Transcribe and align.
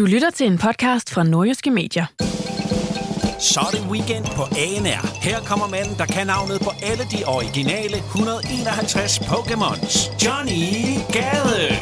Du 0.00 0.04
lytter 0.04 0.30
til 0.30 0.46
en 0.46 0.58
podcast 0.58 1.10
fra 1.10 1.22
Nordjyske 1.22 1.70
Medier. 1.70 2.06
Så 3.38 3.60
er 3.60 3.70
det 3.70 3.80
weekend 3.90 4.24
på 4.24 4.42
ANR. 4.42 5.22
Her 5.22 5.40
kommer 5.40 5.68
manden, 5.68 5.98
der 5.98 6.04
kan 6.04 6.26
navnet 6.26 6.60
på 6.60 6.70
alle 6.82 7.04
de 7.12 7.24
originale 7.26 7.96
151 7.96 9.18
Pokémons. 9.18 10.12
Johnny 10.24 10.96
Gade. 11.12 11.76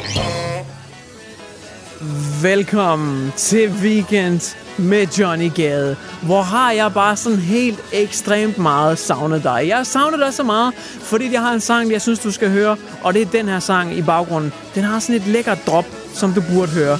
Velkommen 2.41 3.31
til 3.37 3.69
Weekend 3.69 4.55
med 4.77 5.07
Johnny 5.19 5.51
Gade. 5.55 5.97
Hvor 6.23 6.41
har 6.41 6.71
jeg 6.71 6.93
bare 6.93 7.15
sådan 7.15 7.37
helt 7.37 7.79
ekstremt 7.93 8.57
meget 8.57 8.97
savnet 8.97 9.43
dig. 9.43 9.65
Jeg 9.67 9.77
har 9.77 9.83
savnet 9.83 10.19
dig 10.19 10.33
så 10.33 10.43
meget, 10.43 10.73
fordi 11.01 11.33
jeg 11.33 11.41
har 11.41 11.53
en 11.53 11.59
sang, 11.59 11.91
jeg 11.91 12.01
synes, 12.01 12.19
du 12.19 12.31
skal 12.31 12.49
høre. 12.51 12.77
Og 13.03 13.13
det 13.13 13.21
er 13.21 13.25
den 13.25 13.47
her 13.47 13.59
sang 13.59 13.97
i 13.97 14.01
baggrunden. 14.01 14.53
Den 14.75 14.83
har 14.83 14.99
sådan 14.99 15.15
et 15.15 15.27
lækkert 15.27 15.59
drop, 15.67 15.85
som 16.13 16.33
du 16.33 16.43
burde 16.53 16.71
høre. 16.71 16.99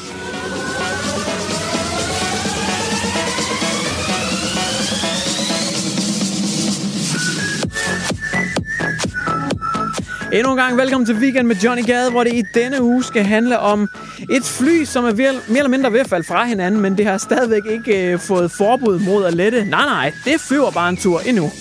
Endnu 10.33 10.51
en 10.51 10.57
gang 10.57 10.77
velkommen 10.77 11.05
til 11.05 11.15
Weekend 11.15 11.47
med 11.47 11.55
Johnny 11.55 11.85
Gade, 11.85 12.11
hvor 12.11 12.23
det 12.23 12.33
i 12.33 12.41
denne 12.53 12.81
uge 12.81 13.03
skal 13.03 13.23
handle 13.23 13.59
om 13.59 13.89
et 14.29 14.43
fly, 14.43 14.83
som 14.83 15.05
er 15.05 15.11
ved, 15.11 15.33
mere 15.47 15.57
eller 15.57 15.69
mindre 15.69 15.93
ved 15.93 15.99
at 15.99 16.07
falde 16.09 16.27
fra 16.27 16.45
hinanden, 16.45 16.81
men 16.81 16.97
det 16.97 17.05
har 17.05 17.17
stadigvæk 17.17 17.61
ikke 17.71 18.11
øh, 18.11 18.19
fået 18.19 18.51
forbud 18.51 18.99
mod 18.99 19.25
at 19.25 19.33
lette. 19.33 19.65
Nej, 19.65 19.85
nej, 19.85 20.13
det 20.25 20.41
flyver 20.41 20.71
bare 20.71 20.89
en 20.89 20.97
tur 20.97 21.19
endnu. 21.19 21.51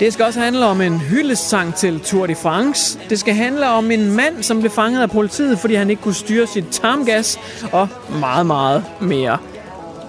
Det 0.00 0.12
skal 0.12 0.24
også 0.24 0.40
handle 0.40 0.66
om 0.66 0.80
en 0.80 0.98
hyldesang 0.98 1.74
til 1.74 2.00
Tour 2.00 2.26
de 2.26 2.34
France. 2.34 2.98
Det 3.10 3.18
skal 3.18 3.34
handle 3.34 3.68
om 3.68 3.90
en 3.90 4.12
mand, 4.16 4.42
som 4.42 4.60
blev 4.60 4.70
fanget 4.70 5.02
af 5.02 5.10
politiet, 5.10 5.58
fordi 5.58 5.74
han 5.74 5.90
ikke 5.90 6.02
kunne 6.02 6.14
styre 6.14 6.46
sit 6.46 6.64
tarmgas, 6.70 7.38
og 7.72 7.88
meget, 8.20 8.46
meget 8.46 8.84
mere. 9.00 9.38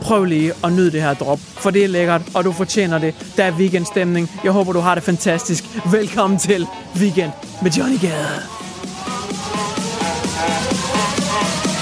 Prøv 0.06 0.24
lige 0.24 0.54
at 0.64 0.74
nyde 0.74 0.92
det 0.92 1.02
her 1.02 1.14
drop, 1.14 1.40
for 1.40 1.70
det 1.70 1.84
er 1.84 1.88
lækkert, 1.88 2.22
og 2.34 2.44
du 2.44 2.52
fortjener 2.52 2.98
det. 2.98 3.16
Der 3.38 3.44
er 3.44 3.52
weekendstemning. 3.52 4.32
Jeg 4.44 4.52
håber, 4.52 4.74
du 4.74 4.80
har 4.80 4.96
det 4.96 5.04
fantastisk. 5.04 5.64
Velkommen 5.92 6.40
til 6.40 6.68
Weekend 7.00 7.32
med 7.62 7.72
Johnny 7.72 8.00
Gade. 8.02 8.42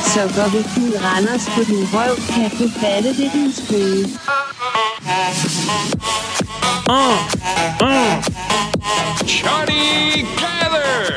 Så 0.06 0.19
går 0.35 0.57
vi 0.57 0.63
fuld 0.63 0.94
Randers 1.03 1.45
på 1.56 1.63
din 1.63 1.88
røv, 1.94 2.16
kan 2.29 2.50
du 2.59 2.69
fatte 2.79 3.09
det, 3.09 3.31
din 3.34 3.53
skøde. 3.53 4.09
Johnny 9.28 10.25
Gade. 10.40 11.13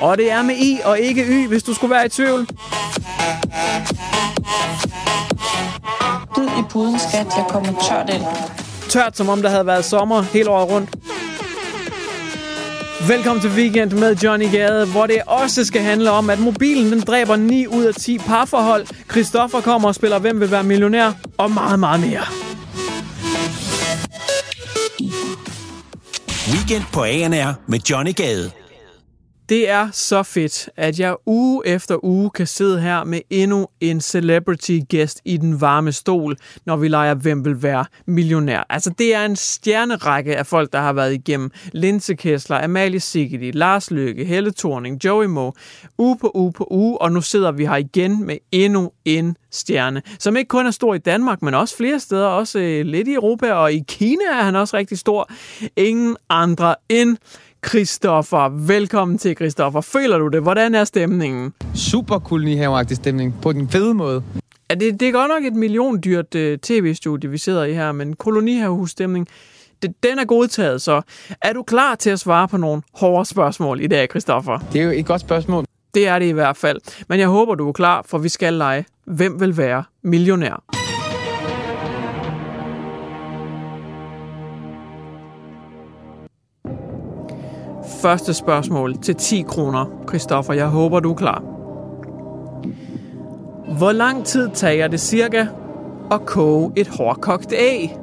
Og 0.00 0.18
det 0.18 0.30
er 0.30 0.42
med 0.42 0.54
I 0.56 0.80
og 0.84 0.98
ikke 0.98 1.24
Y, 1.28 1.48
hvis 1.48 1.62
du 1.62 1.74
skulle 1.74 1.94
være 1.94 2.06
i 2.06 2.08
tvivl. 2.08 2.46
I 6.58 6.62
puden, 6.70 6.98
skat. 6.98 7.26
Jeg 7.36 7.44
kommer 7.48 7.72
tørt 7.88 8.10
ind. 8.14 8.24
Tørt, 8.88 9.16
som 9.16 9.28
om 9.28 9.42
der 9.42 9.48
havde 9.48 9.66
været 9.66 9.84
sommer 9.84 10.22
hele 10.22 10.50
året 10.50 10.70
rundt. 10.70 10.90
Velkommen 13.08 13.40
til 13.40 13.50
Weekend 13.50 13.92
med 13.92 14.16
Johnny 14.16 14.50
Gade, 14.50 14.86
hvor 14.86 15.06
det 15.06 15.18
også 15.26 15.64
skal 15.64 15.82
handle 15.82 16.10
om, 16.10 16.30
at 16.30 16.38
mobilen 16.38 16.92
den 16.92 17.00
dræber 17.00 17.36
9 17.36 17.66
ud 17.66 17.84
af 17.84 17.94
10 17.94 18.18
parforhold. 18.18 18.86
Christoffer 19.10 19.60
kommer 19.60 19.88
og 19.88 19.94
spiller 19.94 20.18
Hvem 20.18 20.40
vil 20.40 20.50
være 20.50 20.62
millionær? 20.64 21.12
Og 21.38 21.50
meget, 21.50 21.78
meget 21.80 22.00
mere. 22.00 22.22
Weekend 26.52 26.84
på 26.92 27.02
ANR 27.02 27.54
med 27.66 27.78
Johnny 27.90 28.14
Gade. 28.14 28.50
Det 29.48 29.70
er 29.70 29.88
så 29.92 30.22
fedt, 30.22 30.70
at 30.76 31.00
jeg 31.00 31.16
uge 31.26 31.66
efter 31.66 32.04
uge 32.04 32.30
kan 32.30 32.46
sidde 32.46 32.80
her 32.80 33.04
med 33.04 33.20
endnu 33.30 33.66
en 33.80 34.00
celebrity-gæst 34.00 35.20
i 35.24 35.36
den 35.36 35.60
varme 35.60 35.92
stol, 35.92 36.36
når 36.64 36.76
vi 36.76 36.88
leger 36.88 37.14
Hvem 37.14 37.44
vil 37.44 37.62
være 37.62 37.84
millionær. 38.06 38.66
Altså, 38.70 38.90
det 38.98 39.14
er 39.14 39.24
en 39.24 39.36
stjernerække 39.36 40.36
af 40.36 40.46
folk, 40.46 40.72
der 40.72 40.80
har 40.80 40.92
været 40.92 41.14
igennem. 41.14 41.50
Linse 41.72 42.14
Kessler, 42.14 42.64
Amalie 42.64 43.00
Sigeti, 43.00 43.50
Lars 43.50 43.90
Løkke, 43.90 44.24
Helle 44.24 44.52
Thorning, 44.52 45.04
Joey 45.04 45.26
Moe, 45.26 45.52
uge 45.98 46.18
på 46.18 46.30
uge 46.34 46.52
på 46.52 46.68
uge, 46.70 47.02
og 47.02 47.12
nu 47.12 47.20
sidder 47.20 47.52
vi 47.52 47.66
her 47.66 47.76
igen 47.76 48.26
med 48.26 48.36
endnu 48.52 48.92
en 49.04 49.36
stjerne, 49.50 50.02
som 50.18 50.36
ikke 50.36 50.48
kun 50.48 50.66
er 50.66 50.70
stor 50.70 50.94
i 50.94 50.98
Danmark, 50.98 51.42
men 51.42 51.54
også 51.54 51.76
flere 51.76 52.00
steder, 52.00 52.26
også 52.26 52.58
øh, 52.58 52.86
lidt 52.86 53.08
i 53.08 53.14
Europa, 53.14 53.52
og 53.52 53.72
i 53.72 53.84
Kina 53.88 54.24
er 54.30 54.42
han 54.42 54.56
også 54.56 54.76
rigtig 54.76 54.98
stor. 54.98 55.30
Ingen 55.76 56.16
andre 56.30 56.74
end 56.88 57.16
Christoffer. 57.66 58.48
Velkommen 58.48 59.18
til, 59.18 59.36
Christoffer. 59.36 59.80
Føler 59.80 60.18
du 60.18 60.28
det? 60.28 60.42
Hvordan 60.42 60.74
er 60.74 60.84
stemningen? 60.84 61.52
super 61.74 62.18
kolonihaveagtig 62.18 62.96
stemning 62.96 63.34
på 63.42 63.52
den 63.52 63.68
fede 63.68 63.94
måde. 63.94 64.22
Ja, 64.70 64.74
det, 64.74 65.00
det 65.00 65.08
er 65.08 65.12
godt 65.12 65.28
nok 65.28 65.44
et 65.44 65.52
milliondyrt 65.52 66.34
uh, 66.34 66.40
tv-studie, 66.62 67.30
vi 67.30 67.38
sidder 67.38 67.64
i 67.64 67.74
her, 67.74 67.92
men 67.92 68.16
kolonihavehus-stemning, 68.16 69.28
det, 69.82 70.02
den 70.02 70.18
er 70.18 70.24
godtaget, 70.24 70.82
så 70.82 71.02
er 71.42 71.52
du 71.52 71.62
klar 71.62 71.94
til 71.94 72.10
at 72.10 72.20
svare 72.20 72.48
på 72.48 72.56
nogle 72.56 72.82
hårde 72.94 73.24
spørgsmål 73.24 73.80
i 73.80 73.86
dag, 73.86 74.08
Christoffer? 74.10 74.58
Det 74.72 74.80
er 74.80 74.84
jo 74.84 74.90
et 74.90 75.06
godt 75.06 75.20
spørgsmål. 75.20 75.64
Det 75.94 76.08
er 76.08 76.18
det 76.18 76.26
i 76.26 76.32
hvert 76.32 76.56
fald. 76.56 76.80
Men 77.08 77.20
jeg 77.20 77.28
håber, 77.28 77.54
du 77.54 77.68
er 77.68 77.72
klar, 77.72 78.02
for 78.06 78.18
vi 78.18 78.28
skal 78.28 78.52
lege. 78.54 78.84
Hvem 79.04 79.40
vil 79.40 79.56
være 79.56 79.84
millionær? 80.02 80.85
Første 88.02 88.34
spørgsmål 88.34 88.98
til 88.98 89.14
10 89.14 89.42
kroner. 89.42 89.86
Christoffer, 90.08 90.54
jeg 90.54 90.66
håber, 90.66 91.00
du 91.00 91.10
er 91.10 91.14
klar. 91.14 91.42
Hvor 93.78 93.92
lang 93.92 94.24
tid 94.24 94.50
tager 94.54 94.88
det 94.88 95.00
cirka 95.00 95.46
at 96.12 96.26
koge 96.26 96.72
et 96.76 96.88
hårdkogt 96.88 97.52
æg? 97.52 97.96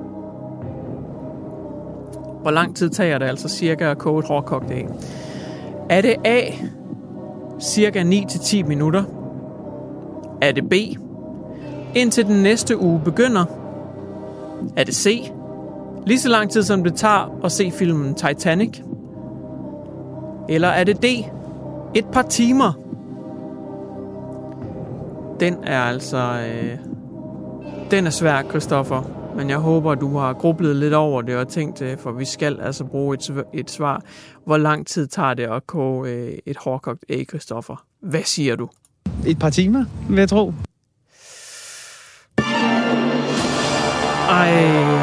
Hvor 2.42 2.52
lang 2.52 2.76
tid 2.76 2.90
tager 2.90 3.18
det 3.18 3.26
altså 3.26 3.50
cirka 3.50 3.92
at 3.92 3.98
koge 3.98 4.20
et 4.20 4.26
hårdkogt 4.26 4.72
æg? 4.72 4.88
Er 5.90 6.02
det 6.02 6.16
A, 6.26 6.42
cirka 7.60 8.04
9-10 8.04 8.64
minutter? 8.68 9.04
Er 10.42 10.52
det 10.52 10.70
B, 10.70 10.74
indtil 11.96 12.26
den 12.26 12.44
næste 12.44 12.82
uge 12.82 13.02
begynder? 13.06 13.46
Er 14.78 14.84
det 14.84 14.96
C, 14.96 15.32
lige 16.06 16.20
så 16.20 16.30
lang 16.30 16.52
tid 16.52 16.64
som 16.64 16.84
det 16.84 16.96
tager 16.96 17.40
at 17.44 17.52
se 17.52 17.72
filmen 17.72 18.16
Titanic? 18.16 18.82
Eller 20.50 20.68
er 20.68 20.84
det 20.84 21.04
D, 21.04 21.06
et 21.96 22.06
par 22.06 22.22
timer? 22.22 22.74
Den 25.40 25.64
er 25.64 25.82
altså... 25.82 26.18
Øh, 26.18 26.78
den 27.92 28.06
er 28.08 28.10
svær, 28.10 28.44
Christoffer. 28.44 29.04
Men 29.36 29.50
jeg 29.50 29.58
håber, 29.58 29.96
du 29.96 30.18
har 30.18 30.34
grublet 30.34 30.76
lidt 30.76 30.94
over 30.94 31.22
det 31.22 31.36
og 31.36 31.48
tænkt, 31.48 31.82
øh, 31.82 31.98
for 31.98 32.12
vi 32.12 32.26
skal 32.26 32.62
altså 32.62 32.84
bruge 32.84 33.14
et, 33.16 33.46
et 33.54 33.72
svar. 33.72 34.02
Hvor 34.46 34.58
lang 34.58 34.88
tid 34.88 35.08
tager 35.08 35.34
det 35.34 35.44
at 35.44 35.68
koge 35.68 36.10
øh, 36.10 36.38
et 36.46 36.58
hårdkogt 36.58 37.06
æg, 37.10 37.26
Christoffer? 37.30 37.86
Hvad 38.02 38.24
siger 38.24 38.56
du? 38.56 38.70
Et 39.28 39.40
par 39.40 39.50
timer, 39.50 39.86
vil 40.10 40.18
jeg 40.18 40.30
tro. 40.30 40.54
Ej, 44.30 45.03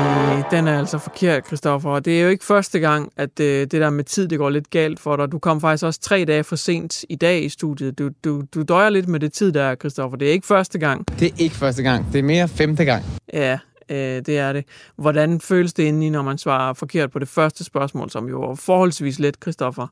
den 0.50 0.68
er 0.68 0.78
altså 0.78 0.98
forkert, 0.98 1.46
Christoffer. 1.46 1.90
Og 1.90 2.04
det 2.04 2.18
er 2.18 2.22
jo 2.22 2.28
ikke 2.28 2.44
første 2.44 2.78
gang, 2.78 3.12
at 3.16 3.40
øh, 3.40 3.60
det 3.60 3.72
der 3.72 3.90
med 3.90 4.04
tid, 4.04 4.28
det 4.28 4.38
går 4.38 4.50
lidt 4.50 4.70
galt 4.70 5.00
for 5.00 5.16
dig. 5.16 5.32
Du 5.32 5.38
kom 5.38 5.60
faktisk 5.60 5.84
også 5.84 6.00
tre 6.00 6.24
dage 6.24 6.44
for 6.44 6.56
sent 6.56 7.04
i 7.08 7.16
dag 7.16 7.44
i 7.44 7.48
studiet. 7.48 7.98
Du, 7.98 8.10
du, 8.24 8.42
du 8.54 8.62
døjer 8.62 8.90
lidt 8.90 9.08
med 9.08 9.20
det 9.20 9.32
tid 9.32 9.52
der, 9.52 9.74
Christoffer. 9.74 10.18
Det 10.18 10.28
er 10.28 10.32
ikke 10.32 10.46
første 10.46 10.78
gang. 10.78 11.18
Det 11.20 11.28
er 11.28 11.34
ikke 11.38 11.54
første 11.54 11.82
gang. 11.82 12.12
Det 12.12 12.18
er 12.18 12.22
mere 12.22 12.48
femte 12.48 12.84
gang. 12.84 13.04
Ja, 13.32 13.58
øh, 13.90 14.22
det 14.26 14.38
er 14.38 14.52
det. 14.52 14.64
Hvordan 14.96 15.40
føles 15.40 15.72
det 15.72 15.82
indeni, 15.82 16.10
når 16.10 16.22
man 16.22 16.38
svarer 16.38 16.72
forkert 16.72 17.10
på 17.10 17.18
det 17.18 17.28
første 17.28 17.64
spørgsmål, 17.64 18.10
som 18.10 18.28
jo 18.28 18.40
var 18.40 18.54
forholdsvis 18.54 19.18
let, 19.18 19.36
Christoffer? 19.42 19.86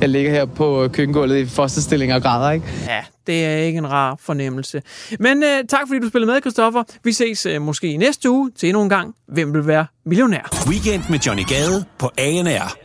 Jeg 0.00 0.08
ligger 0.08 0.30
her 0.30 0.44
på 0.44 0.88
køkkengulvet 0.92 1.36
i 1.36 1.46
fosterstilling 1.46 2.14
og 2.14 2.22
græder, 2.22 2.50
ikke? 2.50 2.66
Ja, 2.86 3.04
det 3.26 3.44
er 3.44 3.56
ikke 3.56 3.78
en 3.78 3.90
rar 3.90 4.16
fornemmelse. 4.20 4.82
Men 5.20 5.42
øh, 5.42 5.64
tak 5.68 5.80
fordi 5.88 6.00
du 6.00 6.08
spillede 6.08 6.32
med, 6.32 6.40
Christoffer. 6.40 6.82
Vi 7.04 7.12
ses 7.12 7.46
øh, 7.46 7.62
måske 7.62 7.86
i 7.86 7.96
næste 7.96 8.30
uge 8.30 8.50
til 8.56 8.68
endnu 8.68 8.82
en 8.82 8.88
gang. 8.88 9.14
Hvem 9.28 9.54
vil 9.54 9.66
være 9.66 9.86
millionær? 10.06 10.66
Weekend 10.68 11.02
med 11.10 11.18
Johnny 11.18 11.44
Gade 11.48 11.84
på 11.98 12.10
ANR. 12.18 12.83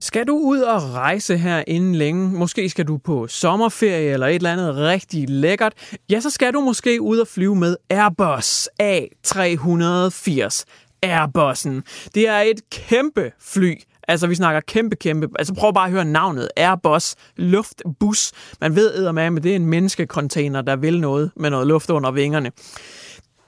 Skal 0.00 0.26
du 0.26 0.38
ud 0.38 0.58
og 0.58 0.82
rejse 0.82 1.36
her 1.36 1.64
inden 1.66 1.94
længe, 1.94 2.28
måske 2.28 2.68
skal 2.68 2.84
du 2.84 2.98
på 2.98 3.26
sommerferie 3.26 4.12
eller 4.12 4.26
et 4.26 4.34
eller 4.34 4.52
andet 4.52 4.76
rigtig 4.76 5.28
lækkert, 5.28 5.72
ja, 6.10 6.20
så 6.20 6.30
skal 6.30 6.52
du 6.52 6.60
måske 6.60 7.02
ud 7.02 7.18
og 7.18 7.28
flyve 7.28 7.56
med 7.56 7.76
Airbus 7.90 8.68
A380. 8.82 10.64
Airbussen. 11.02 11.84
Det 12.14 12.28
er 12.28 12.38
et 12.38 12.70
kæmpe 12.70 13.32
fly. 13.40 13.74
Altså, 14.08 14.26
vi 14.26 14.34
snakker 14.34 14.60
kæmpe, 14.60 14.96
kæmpe. 14.96 15.28
Altså, 15.38 15.54
prøv 15.54 15.74
bare 15.74 15.86
at 15.86 15.92
høre 15.92 16.04
navnet. 16.04 16.48
Airbus 16.56 17.14
Luftbus. 17.36 18.32
Man 18.60 18.76
ved 18.76 19.12
med, 19.12 19.22
at 19.22 19.42
det 19.42 19.52
er 19.52 19.56
en 19.56 19.66
menneskecontainer, 19.66 20.62
der 20.62 20.76
vil 20.76 21.00
noget 21.00 21.30
med 21.36 21.50
noget 21.50 21.66
luft 21.66 21.90
under 21.90 22.10
vingerne. 22.10 22.52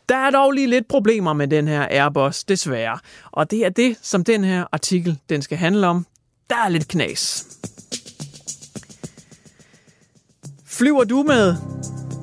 Der 0.09 0.17
er 0.17 0.31
dog 0.31 0.53
lige 0.53 0.67
lidt 0.67 0.89
problemer 0.89 1.33
med 1.33 1.49
den 1.49 1.69
her 1.69 1.87
Airbus, 1.91 2.45
desværre. 2.45 2.99
Og 3.33 3.51
det 3.51 3.67
er 3.67 3.69
det, 3.69 3.97
som 4.03 4.25
den 4.25 4.45
her 4.45 4.65
artikel 4.73 5.19
den 5.29 5.43
skal 5.43 5.59
handle 5.59 5.87
om. 5.87 6.07
Der 6.51 6.57
er 6.65 6.69
lidt 6.69 6.89
knas. 6.89 7.47
Flyver 10.67 11.05
du 11.05 11.23
med 11.23 11.55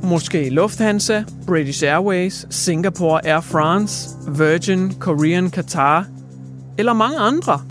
måske 0.04 0.50
Lufthansa, 0.50 1.24
British 1.48 1.84
Airways, 1.84 2.46
Singapore 2.50 3.26
Air 3.26 3.42
France, 3.42 4.10
Virgin, 4.38 4.94
Korean 5.00 5.52
Qatar 5.52 6.08
eller 6.78 6.94
mange 6.94 7.18
andre? 7.18 7.62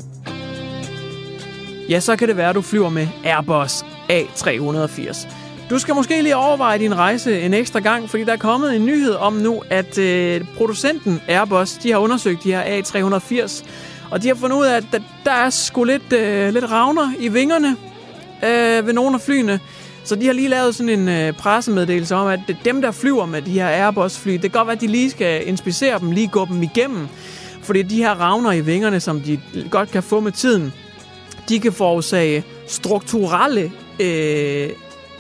Ja, 1.89 2.01
så 2.01 2.17
kan 2.17 2.29
det 2.29 2.37
være, 2.37 2.49
at 2.49 2.55
du 2.55 2.63
flyver 2.63 2.89
med 2.89 3.09
Airbus 3.25 3.83
A380. 4.11 5.29
Du 5.71 5.79
skal 5.79 5.95
måske 5.95 6.23
lige 6.23 6.37
overveje 6.37 6.79
din 6.79 6.97
rejse 6.97 7.41
en 7.41 7.55
ekstra 7.55 7.81
gang, 7.81 8.11
fordi 8.11 8.25
der 8.25 8.33
er 8.33 8.37
kommet 8.37 8.77
en 8.77 8.85
nyhed 8.87 9.15
om 9.15 9.33
nu, 9.33 9.63
at 9.71 9.99
øh, 9.99 10.45
producenten 10.57 11.21
Airbus, 11.29 11.73
de 11.73 11.91
har 11.91 11.99
undersøgt 11.99 12.45
de 12.45 12.53
her 12.53 12.83
A380, 12.83 13.65
og 14.15 14.23
de 14.23 14.29
har 14.29 14.35
fundet 14.35 14.57
ud 14.57 14.65
af, 14.65 14.77
at 14.77 14.85
der, 14.93 14.99
der 15.25 15.31
er 15.31 15.51
sgu 15.51 15.85
lidt, 15.85 16.13
øh, 16.13 16.53
lidt 16.53 16.71
ravner 16.71 17.13
i 17.19 17.29
vingerne 17.29 17.77
øh, 18.45 18.87
ved 18.87 18.93
nogle 18.93 19.15
af 19.15 19.21
flyene. 19.21 19.61
Så 20.05 20.17
de 20.17 20.27
har 20.27 20.33
lige 20.33 20.49
lavet 20.49 20.75
sådan 20.75 21.01
en 21.01 21.09
øh, 21.09 21.33
pressemeddelelse 21.33 22.15
om, 22.15 22.27
at 22.27 22.41
det, 22.47 22.57
dem, 22.65 22.83
der 22.83 22.91
flyver 22.91 23.27
med 23.27 23.43
de 23.43 23.51
her 23.51 23.69
Airbus-fly, 23.69 24.33
det 24.33 24.41
kan 24.41 24.51
godt 24.51 24.67
være, 24.67 24.75
at 24.75 24.81
de 24.81 24.87
lige 24.87 25.11
skal 25.11 25.49
inspicere 25.49 25.99
dem, 25.99 26.11
lige 26.11 26.29
gå 26.29 26.45
dem 26.45 26.63
igennem. 26.63 27.09
Fordi 27.63 27.83
de 27.83 27.97
her 27.97 28.11
ravner 28.15 28.53
i 28.53 28.61
vingerne, 28.61 29.01
som 29.01 29.21
de 29.21 29.41
godt 29.71 29.91
kan 29.91 30.03
få 30.03 30.21
med 30.21 30.33
tiden, 30.33 30.73
de 31.49 31.61
kan 31.61 31.73
forårsage 31.73 32.45
strukturelle 32.67 33.73
øh, 34.01 34.71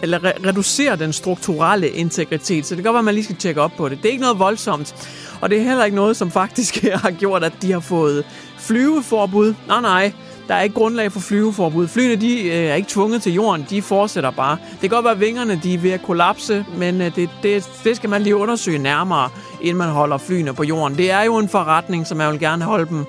eller 0.03 0.19
re- 0.19 0.47
reducere 0.47 0.97
den 0.97 1.13
strukturelle 1.13 1.89
integritet. 1.89 2.67
Så 2.67 2.75
det 2.75 2.85
kan 2.85 2.85
godt 2.85 2.95
være, 2.95 2.99
at 2.99 3.05
man 3.05 3.15
lige 3.15 3.25
skal 3.25 3.37
tjekke 3.37 3.61
op 3.61 3.73
på 3.77 3.89
det. 3.89 3.99
Det 3.99 4.09
er 4.09 4.11
ikke 4.11 4.23
noget 4.23 4.39
voldsomt. 4.39 4.95
Og 5.41 5.51
det 5.51 5.59
er 5.59 5.63
heller 5.63 5.85
ikke 5.85 5.97
noget, 5.97 6.17
som 6.17 6.31
faktisk 6.31 6.83
har 7.05 7.11
gjort, 7.11 7.45
at 7.45 7.53
de 7.63 7.73
har 7.73 7.81
fået 7.81 8.25
flyveforbud. 8.67 9.55
Nej, 9.69 9.81
nej. 9.81 10.13
Der 10.49 10.55
er 10.55 10.63
ikke 10.63 10.75
grundlag 10.75 11.13
for 11.13 11.21
flyveforbud. 11.21 11.89
Flyene 11.89 12.17
de, 12.17 12.43
øh, 12.43 12.55
er 12.55 12.75
ikke 12.75 12.89
tvunget 12.89 13.23
til 13.23 13.33
jorden, 13.35 13.67
de 13.71 13.83
fortsætter 13.83 14.31
bare. 14.31 14.57
Det 14.71 14.81
kan 14.81 14.91
godt 14.91 15.05
være, 15.05 15.15
at 15.15 15.21
vingerne 15.21 15.61
de 15.63 15.75
er 15.75 15.79
ved 15.79 15.91
at 15.91 16.03
kollapse, 16.03 16.65
men 16.77 17.01
øh, 17.01 17.17
det, 17.17 17.31
det, 17.43 17.71
det 17.85 17.97
skal 17.97 18.11
man 18.11 18.23
lige 18.23 18.37
undersøge 18.37 18.79
nærmere, 18.79 19.29
inden 19.61 19.77
man 19.77 19.89
holder 19.89 20.19
flyene 20.19 20.55
på 20.55 20.65
jorden. 20.65 20.99
Det 20.99 21.11
er 21.11 21.23
jo 21.23 21.37
en 21.37 21.49
forretning, 21.49 22.07
som 22.07 22.19
man 22.19 22.33
vil 22.33 22.41
gerne 22.41 22.65
holde 22.65 22.87
dem 22.87 23.05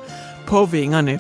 på 0.48 0.66
vingerne. 0.66 1.20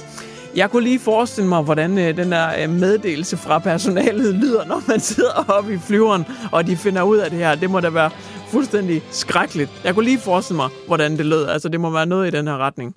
Jeg 0.55 0.71
kunne 0.71 0.83
lige 0.83 0.99
forestille 0.99 1.49
mig, 1.49 1.61
hvordan 1.61 1.97
øh, 1.97 2.17
den 2.17 2.31
der 2.31 2.63
øh, 2.63 2.69
meddelelse 2.69 3.37
fra 3.37 3.59
personalet 3.59 4.35
lyder, 4.41 4.65
når 4.65 4.81
man 4.87 4.99
sidder 4.99 5.45
oppe 5.47 5.73
i 5.73 5.77
flyveren, 5.77 6.25
og 6.51 6.67
de 6.67 6.77
finder 6.77 7.01
ud 7.01 7.17
af 7.17 7.29
det 7.29 7.39
her. 7.39 7.55
Det 7.55 7.69
må 7.69 7.79
da 7.79 7.89
være 7.89 8.09
fuldstændig 8.47 9.03
skrækkeligt. 9.11 9.71
Jeg 9.83 9.93
kunne 9.93 10.05
lige 10.05 10.19
forestille 10.19 10.55
mig, 10.55 10.69
hvordan 10.87 11.17
det 11.17 11.25
lød. 11.25 11.45
Altså, 11.47 11.69
det 11.69 11.79
må 11.79 11.89
være 11.89 12.05
noget 12.05 12.27
i 12.27 12.37
den 12.37 12.47
her 12.47 12.57
retning. 12.57 12.95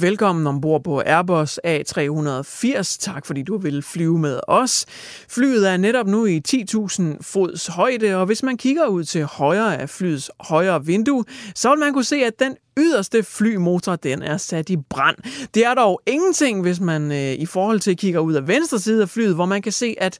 Velkommen 0.00 0.46
ombord 0.46 0.84
på 0.84 1.02
Airbus 1.06 1.58
A380. 1.66 2.98
Tak 3.00 3.26
fordi 3.26 3.42
du 3.42 3.58
vil 3.58 3.82
flyve 3.82 4.18
med 4.18 4.40
os. 4.48 4.86
Flyet 5.28 5.70
er 5.70 5.76
netop 5.76 6.06
nu 6.06 6.26
i 6.26 6.42
10.000 6.48 7.02
fods 7.20 7.66
højde, 7.66 8.16
og 8.16 8.26
hvis 8.26 8.42
man 8.42 8.56
kigger 8.56 8.86
ud 8.86 9.04
til 9.04 9.24
højre 9.24 9.78
af 9.80 9.90
flyets 9.90 10.30
højre 10.40 10.84
vindue, 10.84 11.24
så 11.54 11.70
vil 11.70 11.78
man 11.78 11.92
kunne 11.92 12.04
se, 12.04 12.16
at 12.16 12.38
den 12.38 12.56
yderste 12.78 13.22
flymotor, 13.22 13.96
den 13.96 14.22
er 14.22 14.36
sat 14.36 14.70
i 14.70 14.76
brand. 14.76 15.16
Det 15.54 15.64
er 15.64 15.74
dog 15.74 16.00
ingenting, 16.06 16.62
hvis 16.62 16.80
man 16.80 17.12
øh, 17.12 17.32
i 17.32 17.46
forhold 17.46 17.80
til 17.80 17.96
kigger 17.96 18.20
ud 18.20 18.34
af 18.34 18.48
venstre 18.48 18.78
side 18.78 19.02
af 19.02 19.08
flyet, 19.08 19.34
hvor 19.34 19.46
man 19.46 19.62
kan 19.62 19.72
se, 19.72 19.94
at 19.98 20.18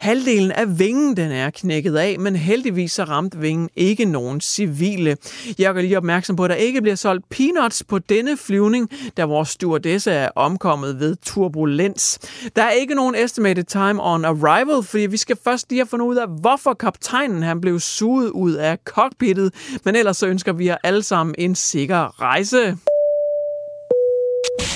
halvdelen 0.00 0.52
af 0.52 0.78
vingen 0.78 1.16
den 1.16 1.30
er 1.32 1.50
knækket 1.50 1.96
af, 1.96 2.18
men 2.18 2.36
heldigvis 2.36 2.92
så 2.92 3.04
ramte 3.04 3.38
vingen 3.38 3.68
ikke 3.76 4.04
nogen 4.04 4.40
civile. 4.40 5.16
Jeg 5.58 5.74
gør 5.74 5.80
lige 5.80 5.96
opmærksom 5.96 6.36
på, 6.36 6.44
at 6.44 6.50
der 6.50 6.56
ikke 6.56 6.82
bliver 6.82 6.94
solgt 6.94 7.28
peanuts 7.28 7.84
på 7.84 7.98
denne 7.98 8.36
flyvning, 8.36 8.90
da 9.16 9.24
vores 9.24 9.48
stewardesse 9.48 10.10
er 10.10 10.28
omkommet 10.36 11.00
ved 11.00 11.16
turbulens. 11.22 12.18
Der 12.56 12.62
er 12.62 12.70
ikke 12.70 12.94
nogen 12.94 13.14
estimated 13.14 13.64
time 13.64 14.02
on 14.02 14.24
arrival, 14.24 14.82
fordi 14.82 15.06
vi 15.06 15.16
skal 15.16 15.36
først 15.44 15.70
lige 15.70 15.78
have 15.78 15.86
fundet 15.86 16.06
ud 16.06 16.16
af, 16.16 16.26
hvorfor 16.40 16.74
kaptajnen 16.74 17.42
han 17.42 17.60
blev 17.60 17.80
suget 17.80 18.30
ud 18.30 18.52
af 18.52 18.78
cockpittet, 18.84 19.54
men 19.84 19.96
ellers 19.96 20.16
så 20.16 20.26
ønsker 20.26 20.52
vi 20.52 20.66
jer 20.66 20.76
alle 20.84 21.02
sammen 21.02 21.34
en 21.38 21.54
sikker 21.54 21.95
rejse. 22.04 22.78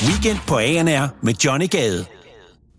Weekend 0.06 0.38
på 0.48 0.58
ANR 0.58 1.08
med 1.22 1.34
Johnny 1.44 1.70
Gade. 1.70 2.04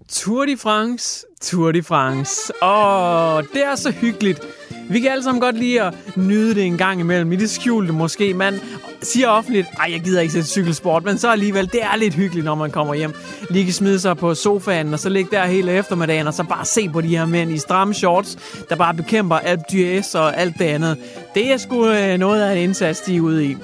Tour 0.10 0.46
de 0.46 0.58
France, 0.58 1.26
Tour 1.42 1.72
de 1.72 1.84
France. 1.84 2.52
Åh, 2.64 3.44
det 3.54 3.64
er 3.66 3.76
så 3.76 3.92
hyggeligt. 3.92 4.42
Vi 4.90 5.00
kan 5.00 5.12
alle 5.12 5.24
sammen 5.24 5.42
godt 5.42 5.58
lide 5.58 5.82
at 5.82 5.94
nyde 6.16 6.56
det 6.56 6.64
en 6.64 6.78
gang 6.78 7.00
imellem. 7.00 7.32
I 7.32 7.36
det 7.36 7.50
skjulte 7.50 7.94
måske. 7.94 8.34
Man 8.34 8.60
siger 9.02 9.28
offentligt, 9.28 9.68
ej, 9.80 9.92
jeg 9.92 10.02
gider 10.02 10.22
ikke 10.22 10.34
sætte 10.34 10.50
cykelsport, 10.50 11.04
men 11.04 11.18
så 11.18 11.32
alligevel, 11.32 11.72
det 11.72 11.84
er 11.84 11.96
lidt 11.96 12.14
hyggeligt, 12.14 12.46
når 12.46 12.56
man 12.56 12.72
kommer 12.72 12.94
hjem. 12.94 13.14
Lige 13.50 13.66
kan 13.66 13.74
smide 13.74 14.00
sig 14.00 14.18
på 14.18 14.36
sofaen, 14.36 14.94
og 14.94 15.00
så 15.00 15.10
ligge 15.10 15.32
der 15.32 15.46
hele 15.46 15.72
eftermiddagen, 15.72 16.28
og 16.28 16.34
så 16.34 16.44
bare 16.44 16.66
se 16.66 16.90
på 16.90 17.02
de 17.02 17.08
her 17.08 17.26
mænd 17.26 17.52
i 17.52 17.58
stramme 17.58 17.94
shorts, 17.94 18.38
der 18.70 18.76
bare 18.76 18.94
bekæmper 18.94 19.36
Alpe 19.36 19.64
d'Huez 19.72 20.18
og 20.18 20.38
alt 20.38 20.60
det 20.60 20.66
andet. 20.66 20.98
Det 21.36 21.52
er 21.52 21.58
sgu 21.58 21.88
øh, 21.88 22.18
noget 22.18 22.42
af 22.42 22.52
en 22.52 22.58
indsats, 22.58 23.00
de 23.02 23.16
er 23.16 23.22
ude 23.22 23.46
i. 23.46 23.58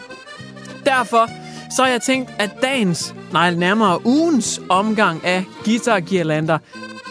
Derfor 0.88 1.30
så 1.76 1.84
har 1.84 1.90
jeg 1.90 2.02
tænkt, 2.02 2.34
at 2.40 2.52
dagens, 2.62 3.16
nej 3.32 3.52
nærmere 3.56 4.06
ugens 4.06 4.62
omgang 4.70 5.26
af 5.26 5.46
guitar 5.66 6.00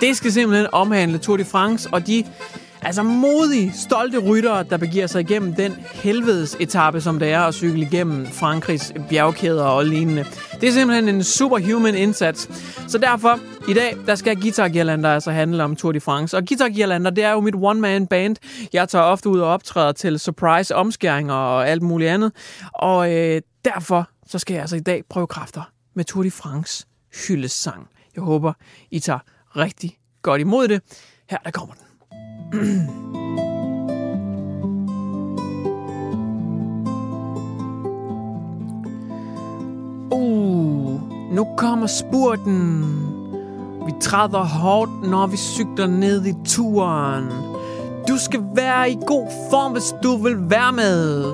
det 0.01 0.17
skal 0.17 0.33
simpelthen 0.33 0.67
omhandle 0.73 1.19
Tour 1.19 1.37
de 1.37 1.45
France 1.45 1.89
og 1.93 2.07
de 2.07 2.25
altså 2.83 3.03
modige, 3.03 3.73
stolte 3.75 4.19
ryttere, 4.19 4.63
der 4.63 4.77
begiver 4.77 5.07
sig 5.07 5.21
igennem 5.21 5.55
den 5.55 5.73
helvedes 5.95 6.57
etape, 6.61 7.01
som 7.01 7.19
det 7.19 7.33
er 7.33 7.41
at 7.41 7.55
cykle 7.55 7.83
igennem 7.83 8.27
Frankrigs 8.27 8.93
bjergkæder 9.09 9.65
og 9.65 9.85
lignende. 9.85 10.25
Det 10.61 10.69
er 10.69 10.73
simpelthen 10.73 11.09
en 11.09 11.25
superhuman 11.25 11.95
indsats. 11.95 12.51
Så 12.89 12.99
derfor, 12.99 13.39
i 13.69 13.75
dag, 13.75 13.97
der 14.07 14.15
skal 14.15 14.41
Guitar 14.41 14.69
Girlander 14.69 15.15
altså 15.15 15.31
handle 15.31 15.65
om 15.65 15.77
Tour 15.77 15.93
de 15.93 16.01
France. 16.01 16.37
Og 16.37 16.43
Guitar 16.49 16.69
Girlander, 16.69 17.11
det 17.11 17.25
er 17.25 17.33
jo 17.33 17.41
mit 17.41 17.55
one-man 17.55 18.07
band. 18.07 18.37
Jeg 18.73 18.89
tager 18.89 19.05
ofte 19.05 19.29
ud 19.29 19.39
og 19.39 19.49
optræder 19.49 19.93
til 19.93 20.19
surprise 20.19 20.75
omskæringer 20.75 21.35
og 21.35 21.69
alt 21.69 21.83
muligt 21.83 22.11
andet. 22.11 22.33
Og 22.73 23.15
øh, 23.15 23.41
derfor 23.67 24.09
så 24.27 24.39
skal 24.39 24.55
jeg 24.55 24.61
altså 24.61 24.77
i 24.77 24.81
dag 24.81 25.05
prøve 25.09 25.27
kræfter 25.27 25.73
med 25.95 26.05
Tour 26.05 26.23
de 26.23 26.31
France 26.31 26.87
hyldesang. 27.29 27.89
Jeg 28.15 28.23
håber, 28.23 28.53
I 28.91 28.99
tager 28.99 29.19
rigtig 29.57 29.99
godt 30.23 30.41
imod 30.41 30.69
det. 30.69 30.83
Her 31.31 31.39
der 31.39 31.51
kommer 31.51 31.75
den. 31.75 31.87
uh, 40.13 41.33
nu 41.35 41.47
kommer 41.57 41.87
spurten. 41.87 42.83
Vi 43.87 43.93
træder 44.01 44.45
hårdt, 44.45 45.03
når 45.03 45.27
vi 45.27 45.37
cykler 45.37 45.87
ned 45.87 46.27
i 46.27 46.35
turen. 46.45 47.56
Du 48.09 48.19
skal 48.19 48.41
være 48.55 48.91
i 48.91 48.97
god 49.07 49.27
form, 49.51 49.73
hvis 49.73 49.95
du 50.03 50.17
vil 50.17 50.51
være 50.51 50.73
med. 50.73 51.25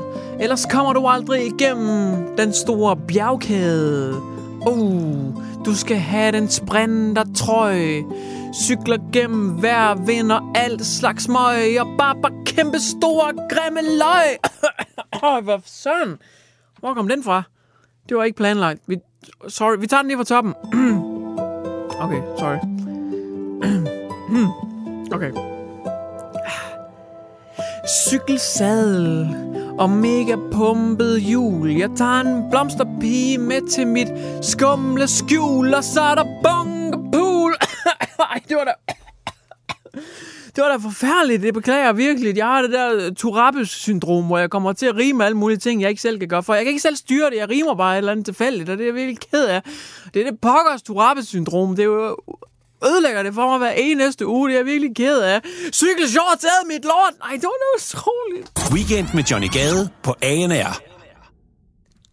Ellers 0.41 0.67
kommer 0.67 0.93
du 0.93 1.07
aldrig 1.07 1.47
igennem 1.47 2.37
den 2.37 2.52
store 2.52 2.97
bjergkæde. 2.97 4.21
Uh, 4.67 5.35
du 5.64 5.75
skal 5.75 5.97
have 5.97 6.33
den 6.33 6.49
sprinter 6.49 7.25
trøje. 7.37 8.02
Cykler 8.55 8.99
gennem 9.12 9.49
hver 9.49 10.05
vind 10.07 10.33
og 10.33 10.41
alt 10.55 10.87
slags 10.87 11.29
møg. 11.29 11.81
Og 11.81 11.87
bare, 11.99 12.17
bare 12.23 12.33
kæmpe 12.47 12.79
store, 12.79 13.33
grimme 13.50 13.81
løg. 13.99 14.38
Åh, 15.25 15.45
hvad 15.45 15.59
søren. 15.64 16.19
Hvor 16.79 16.95
kom 16.95 17.09
den 17.09 17.25
fra? 17.25 17.43
Det 18.09 18.17
var 18.17 18.25
ikke 18.25 18.37
planlagt. 18.37 18.81
Vi, 18.87 18.97
sorry, 19.49 19.76
vi 19.81 19.87
tager 19.87 20.02
den 20.02 20.09
lige 20.09 20.19
fra 20.19 20.25
toppen. 20.25 20.55
okay, 22.05 22.23
sorry. 22.38 22.59
okay. 25.17 25.51
Cykelsadel 27.88 29.28
og 29.78 29.90
mega 29.90 30.36
pumpet 30.52 31.20
hjul. 31.20 31.70
Jeg 31.70 31.90
tager 31.96 32.20
en 32.20 32.50
blomsterpige 32.50 33.38
med 33.38 33.70
til 33.70 33.86
mit 33.86 34.08
skumle 34.42 35.08
skjul, 35.08 35.74
og 35.74 35.84
så 35.84 36.00
er 36.00 36.14
der 36.14 36.24
bunkepool. 36.44 37.54
Ej, 38.30 38.40
det 38.48 38.56
var 38.56 38.64
da... 38.64 38.72
Det 40.56 40.62
var 40.64 40.68
da 40.68 40.76
forfærdeligt. 40.76 41.42
Det 41.42 41.54
beklager 41.54 41.84
jeg 41.84 41.96
virkelig. 41.96 42.36
Jeg 42.36 42.46
har 42.46 42.62
det 42.62 42.72
der 42.72 43.06
øh, 43.06 43.12
Turabes-syndrom, 43.12 44.26
hvor 44.26 44.38
jeg 44.38 44.50
kommer 44.50 44.72
til 44.72 44.86
at 44.86 44.96
rime 44.96 45.24
alle 45.24 45.36
mulige 45.36 45.58
ting, 45.58 45.82
jeg 45.82 45.90
ikke 45.90 46.02
selv 46.02 46.18
kan 46.18 46.28
gøre. 46.28 46.42
For 46.42 46.54
jeg 46.54 46.64
kan 46.64 46.68
ikke 46.68 46.82
selv 46.82 46.96
styre 46.96 47.30
det. 47.30 47.36
Jeg 47.36 47.50
rimer 47.50 47.74
bare 47.74 47.94
et 47.94 47.98
eller 47.98 48.12
andet 48.12 48.24
tilfældigt, 48.24 48.70
og 48.70 48.78
det 48.78 48.84
er 48.84 48.88
jeg 48.88 48.94
virkelig 48.94 49.18
ked 49.30 49.44
af. 49.44 49.62
Det 50.14 50.26
er 50.26 50.30
det 50.30 50.40
pokkers 50.40 50.82
Turabes-syndrom. 50.82 51.76
Det 51.76 51.82
er 51.82 51.86
jo 51.86 52.16
ødelægger 52.86 53.22
det 53.22 53.34
for 53.34 53.48
mig 53.48 53.58
hver 53.58 53.70
eneste 53.76 54.26
uge. 54.26 54.48
Det 54.48 54.54
er 54.54 54.58
jeg 54.58 54.66
virkelig 54.66 54.96
ked 54.96 55.18
af. 55.20 55.40
Cykelshorts 55.72 56.44
ad 56.44 56.66
mit 56.68 56.84
lort. 56.84 57.14
Nej, 57.24 57.32
det 57.34 57.42
var 57.42 57.58
noget 57.64 57.76
utroligt. 57.78 58.72
Weekend 58.72 59.08
med 59.14 59.24
Johnny 59.24 59.48
Gade 59.52 59.88
på 60.02 60.14
ANR. 60.22 60.80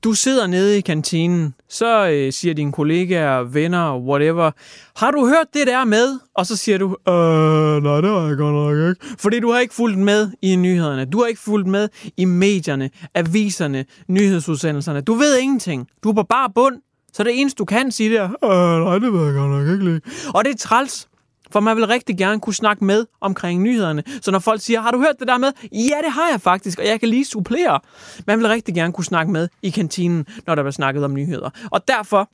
Du 0.03 0.13
sidder 0.13 0.47
nede 0.47 0.77
i 0.77 0.81
kantinen, 0.81 1.53
så 1.69 2.07
øh, 2.09 2.33
siger 2.33 2.53
dine 2.53 2.71
kollegaer, 2.71 3.43
venner, 3.43 3.97
whatever, 3.97 4.51
har 4.95 5.11
du 5.11 5.27
hørt 5.27 5.47
det 5.53 5.67
der 5.67 5.85
med? 5.85 6.19
Og 6.35 6.45
så 6.45 6.55
siger 6.55 6.77
du, 6.77 6.85
øh, 6.85 7.83
nej, 7.83 8.01
det 8.01 8.09
har 8.09 8.27
jeg 8.27 8.37
godt 8.37 8.53
nok 8.53 8.89
ikke. 8.89 9.15
Fordi 9.19 9.39
du 9.39 9.51
har 9.51 9.59
ikke 9.59 9.73
fulgt 9.73 9.97
med 9.97 10.31
i 10.41 10.55
nyhederne. 10.55 11.05
Du 11.05 11.19
har 11.19 11.25
ikke 11.27 11.41
fulgt 11.41 11.67
med 11.67 11.89
i 12.17 12.25
medierne, 12.25 12.89
aviserne, 13.15 13.85
nyhedsudsendelserne. 14.07 15.01
Du 15.01 15.13
ved 15.13 15.37
ingenting. 15.37 15.87
Du 16.03 16.09
er 16.09 16.13
på 16.13 16.23
bare 16.23 16.49
bund. 16.55 16.75
Så 17.13 17.23
det 17.23 17.39
eneste, 17.41 17.57
du 17.57 17.65
kan 17.65 17.91
sige, 17.91 18.09
det 18.09 18.17
er, 18.17 18.29
øh, 18.43 18.85
nej, 18.85 18.99
det 18.99 19.13
ved 19.13 19.25
jeg 19.25 19.33
godt 19.33 19.51
nok 19.51 19.67
ikke 19.67 19.85
lige. 19.85 20.01
Og 20.33 20.45
det 20.45 20.53
er 20.53 20.57
træls, 20.57 21.07
for 21.51 21.59
man 21.59 21.77
vil 21.77 21.87
rigtig 21.87 22.17
gerne 22.17 22.39
kunne 22.39 22.53
snakke 22.53 22.85
med 22.85 23.05
omkring 23.21 23.61
nyhederne. 23.61 24.03
Så 24.21 24.31
når 24.31 24.39
folk 24.39 24.61
siger, 24.61 24.81
har 24.81 24.91
du 24.91 24.99
hørt 24.99 25.15
det 25.19 25.27
der 25.27 25.37
med? 25.37 25.51
Ja, 25.71 25.97
det 26.03 26.11
har 26.11 26.29
jeg 26.31 26.41
faktisk, 26.41 26.79
og 26.79 26.85
jeg 26.85 26.99
kan 26.99 27.09
lige 27.09 27.25
supplere. 27.25 27.79
Man 28.27 28.39
vil 28.39 28.47
rigtig 28.47 28.75
gerne 28.75 28.93
kunne 28.93 29.05
snakke 29.05 29.31
med 29.31 29.47
i 29.61 29.69
kantinen, 29.69 30.25
når 30.47 30.55
der 30.55 30.63
bliver 30.63 30.71
snakket 30.71 31.03
om 31.03 31.13
nyheder. 31.13 31.49
Og 31.71 31.87
derfor 31.87 32.29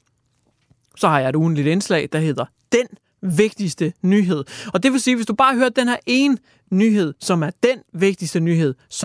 så 0.96 1.08
har 1.08 1.20
jeg 1.20 1.30
et 1.30 1.36
ugenligt 1.36 1.68
indslag, 1.68 2.10
der 2.12 2.20
hedder 2.20 2.46
Den 2.72 2.88
vigtigste 3.22 3.94
nyhed. 4.02 4.44
Og 4.74 4.84
det 4.84 4.92
vil 4.92 5.00
sige, 5.00 5.16
hvis 5.16 5.26
du 5.26 5.34
bare 5.34 5.56
hører 5.56 5.70
den 5.70 5.88
her 5.88 5.98
ene 6.06 6.38
nyhed, 6.72 7.14
som 7.20 7.44
er 7.44 7.50
den 7.64 7.80
vigtigste 7.94 8.40
nyhed, 8.40 8.74
så 8.90 9.05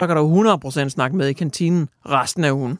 Der 0.00 0.06
kan 0.06 0.16
du 0.16 0.42
100% 0.84 0.88
snakke 0.88 1.16
med 1.16 1.28
i 1.28 1.32
kantinen 1.32 1.88
resten 2.06 2.44
af 2.44 2.52
ugen. 2.52 2.78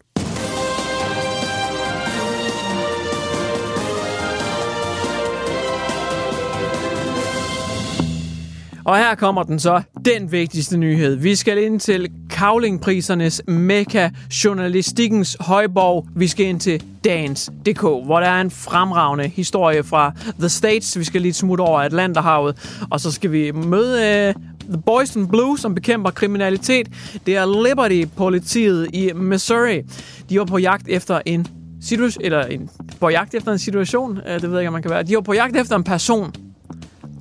Og 8.85 8.97
her 8.97 9.15
kommer 9.15 9.43
den 9.43 9.59
så, 9.59 9.83
den 10.05 10.33
vigtigste 10.33 10.77
nyhed. 10.77 11.15
Vi 11.15 11.35
skal 11.35 11.63
ind 11.63 11.81
til 11.81 12.09
kavlingprisernes 12.31 13.43
mekka, 13.49 14.11
journalistikkens 14.45 15.37
højborg. 15.41 16.07
Vi 16.17 16.29
skal 16.29 16.47
ind 16.47 16.61
til 16.61 16.83
Dagens.dk, 17.05 17.81
hvor 17.81 18.21
der 18.21 18.27
er 18.27 18.41
en 18.41 18.51
fremragende 18.51 19.29
historie 19.29 19.85
fra 19.85 20.13
The 20.39 20.49
States. 20.49 20.99
Vi 20.99 21.05
skal 21.05 21.21
lige 21.21 21.33
smutte 21.33 21.63
over 21.63 21.81
Atlanterhavet, 21.81 22.81
og 22.91 23.01
så 23.01 23.13
skal 23.13 23.33
vi 23.33 23.51
møde 23.53 24.27
øh, 24.29 24.35
The 24.71 24.83
Boys 24.87 25.17
in 25.17 25.29
Blue, 25.29 25.59
som 25.59 25.75
bekæmper 25.75 26.11
kriminalitet. 26.11 26.89
Det 27.27 27.37
er 27.37 27.65
Liberty-politiet 27.69 28.89
i 28.93 29.13
Missouri. 29.15 29.83
De 30.31 30.39
var 30.39 30.45
på 30.45 30.59
jagt 30.59 30.89
efter 30.89 31.21
en 31.27 31.47
situation, 31.81 32.25
eller 32.25 32.45
en, 32.45 32.71
på 33.01 33.09
jagt 33.09 33.35
efter 33.35 33.53
en 33.53 33.59
situation, 33.59 34.21
øh, 34.29 34.35
det 34.35 34.43
ved 34.43 34.51
jeg 34.51 34.61
ikke, 34.61 34.69
om 34.69 34.73
man 34.73 34.83
kan 34.83 34.91
være. 34.91 35.03
De 35.03 35.15
var 35.15 35.21
på 35.21 35.33
jagt 35.33 35.57
efter 35.57 35.77
en 35.77 35.85
person, 35.85 36.33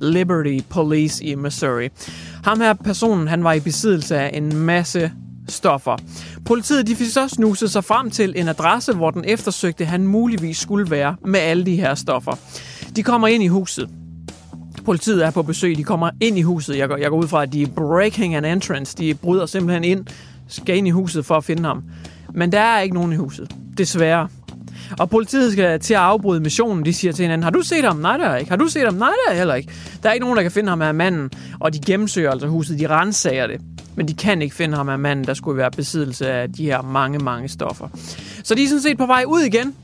Liberty 0.00 0.58
Police 0.68 1.24
i 1.24 1.34
Missouri. 1.34 1.88
Ham 2.44 2.60
her 2.60 2.72
personen, 2.72 3.28
han 3.28 3.44
var 3.44 3.52
i 3.52 3.60
besiddelse 3.60 4.16
af 4.18 4.30
en 4.32 4.56
masse 4.56 5.12
stoffer. 5.48 5.96
Politiet 6.44 6.86
de 6.86 6.96
fik 6.96 7.10
så 7.10 7.28
snuset 7.28 7.70
sig 7.70 7.84
frem 7.84 8.10
til 8.10 8.32
en 8.36 8.48
adresse, 8.48 8.92
hvor 8.92 9.10
den 9.10 9.24
eftersøgte 9.24 9.84
han 9.84 10.06
muligvis 10.06 10.58
skulle 10.58 10.90
være 10.90 11.16
med 11.24 11.40
alle 11.40 11.66
de 11.66 11.76
her 11.76 11.94
stoffer. 11.94 12.32
De 12.96 13.02
kommer 13.02 13.28
ind 13.28 13.42
i 13.42 13.46
huset. 13.46 13.88
Politiet 14.84 15.24
er 15.26 15.30
på 15.30 15.42
besøg, 15.42 15.76
de 15.76 15.84
kommer 15.84 16.10
ind 16.20 16.38
i 16.38 16.42
huset. 16.42 16.78
Jeg 16.78 16.88
går, 16.88 16.96
jeg 16.96 17.10
går 17.10 17.16
ud 17.16 17.28
fra, 17.28 17.42
at 17.42 17.52
de 17.52 17.62
er 17.62 17.66
breaking 17.66 18.34
an 18.34 18.44
entrance. 18.44 18.96
De 18.98 19.14
bryder 19.14 19.46
simpelthen 19.46 19.84
ind, 19.84 20.06
skal 20.48 20.76
ind 20.76 20.86
i 20.86 20.90
huset 20.90 21.26
for 21.26 21.36
at 21.36 21.44
finde 21.44 21.64
ham. 21.64 21.82
Men 22.34 22.52
der 22.52 22.60
er 22.60 22.80
ikke 22.80 22.94
nogen 22.94 23.12
i 23.12 23.16
huset. 23.16 23.54
Desværre. 23.78 24.28
Og 24.98 25.10
politiet 25.10 25.52
skal 25.52 25.80
til 25.80 25.94
at 25.94 26.00
afbryde 26.00 26.40
missionen. 26.40 26.84
De 26.84 26.92
siger 26.92 27.12
til 27.12 27.22
hinanden, 27.22 27.42
har 27.42 27.50
du 27.50 27.62
set 27.62 27.84
ham? 27.84 27.96
Nej, 27.96 28.16
der 28.16 28.26
er 28.26 28.36
ikke. 28.36 28.50
Har 28.50 28.56
du 28.56 28.66
set 28.66 28.84
ham? 28.84 28.94
Nej, 28.94 29.12
der 29.26 29.32
er 29.32 29.38
heller 29.38 29.54
ikke. 29.54 29.72
Der 30.02 30.08
er 30.08 30.12
ikke 30.12 30.24
nogen, 30.24 30.36
der 30.36 30.42
kan 30.42 30.52
finde 30.52 30.68
ham 30.68 30.82
af 30.82 30.94
manden. 30.94 31.30
Og 31.60 31.74
de 31.74 31.80
gennemsøger 31.80 32.30
altså 32.30 32.46
huset. 32.46 32.78
De 32.78 32.86
rensager 32.86 33.46
det. 33.46 33.60
Men 33.96 34.08
de 34.08 34.14
kan 34.14 34.42
ikke 34.42 34.54
finde 34.54 34.76
ham 34.76 34.88
af 34.88 34.98
manden, 34.98 35.26
der 35.26 35.34
skulle 35.34 35.56
være 35.56 35.70
besiddelse 35.70 36.30
af 36.30 36.52
de 36.52 36.64
her 36.64 36.82
mange, 36.82 37.18
mange 37.18 37.48
stoffer. 37.48 37.88
Så 38.44 38.54
de 38.54 38.62
er 38.64 38.68
sådan 38.68 38.82
set 38.82 38.98
på 38.98 39.06
vej 39.06 39.24
ud 39.26 39.40
igen. 39.40 39.74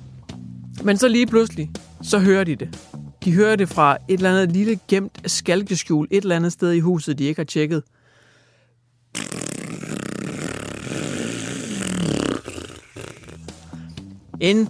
Men 0.82 0.96
så 0.96 1.08
lige 1.08 1.26
pludselig, 1.26 1.70
så 2.02 2.18
hører 2.18 2.44
de 2.44 2.56
det. 2.56 2.78
De 3.24 3.32
hører 3.32 3.56
det 3.56 3.68
fra 3.68 3.96
et 4.08 4.14
eller 4.14 4.30
andet 4.30 4.52
lille 4.52 4.78
gemt 4.88 5.30
skalkeskjul 5.30 6.06
et 6.10 6.22
eller 6.22 6.36
andet 6.36 6.52
sted 6.52 6.72
i 6.72 6.80
huset, 6.80 7.18
de 7.18 7.24
ikke 7.24 7.38
har 7.38 7.44
tjekket. 7.44 7.82
En 14.40 14.68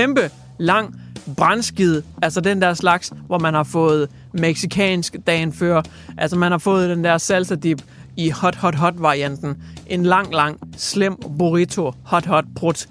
kæmpe 0.00 0.30
lang 0.58 0.94
brandskid, 1.36 2.02
altså 2.22 2.40
den 2.40 2.62
der 2.62 2.74
slags, 2.74 3.12
hvor 3.26 3.38
man 3.38 3.54
har 3.54 3.62
fået 3.62 4.08
meksikansk 4.32 5.16
dagen 5.26 5.52
før. 5.52 5.82
Altså 6.18 6.36
man 6.36 6.50
har 6.50 6.58
fået 6.58 6.90
den 6.90 7.04
der 7.04 7.18
salsa 7.18 7.54
dip 7.54 7.82
i 8.16 8.30
hot 8.30 8.54
hot 8.54 8.74
hot 8.74 8.94
varianten. 8.98 9.56
En 9.86 10.02
lang, 10.02 10.34
lang, 10.34 10.58
slem 10.76 11.16
burrito 11.38 11.92
hot 12.04 12.26
hot 12.26 12.44
brut. 12.56 12.86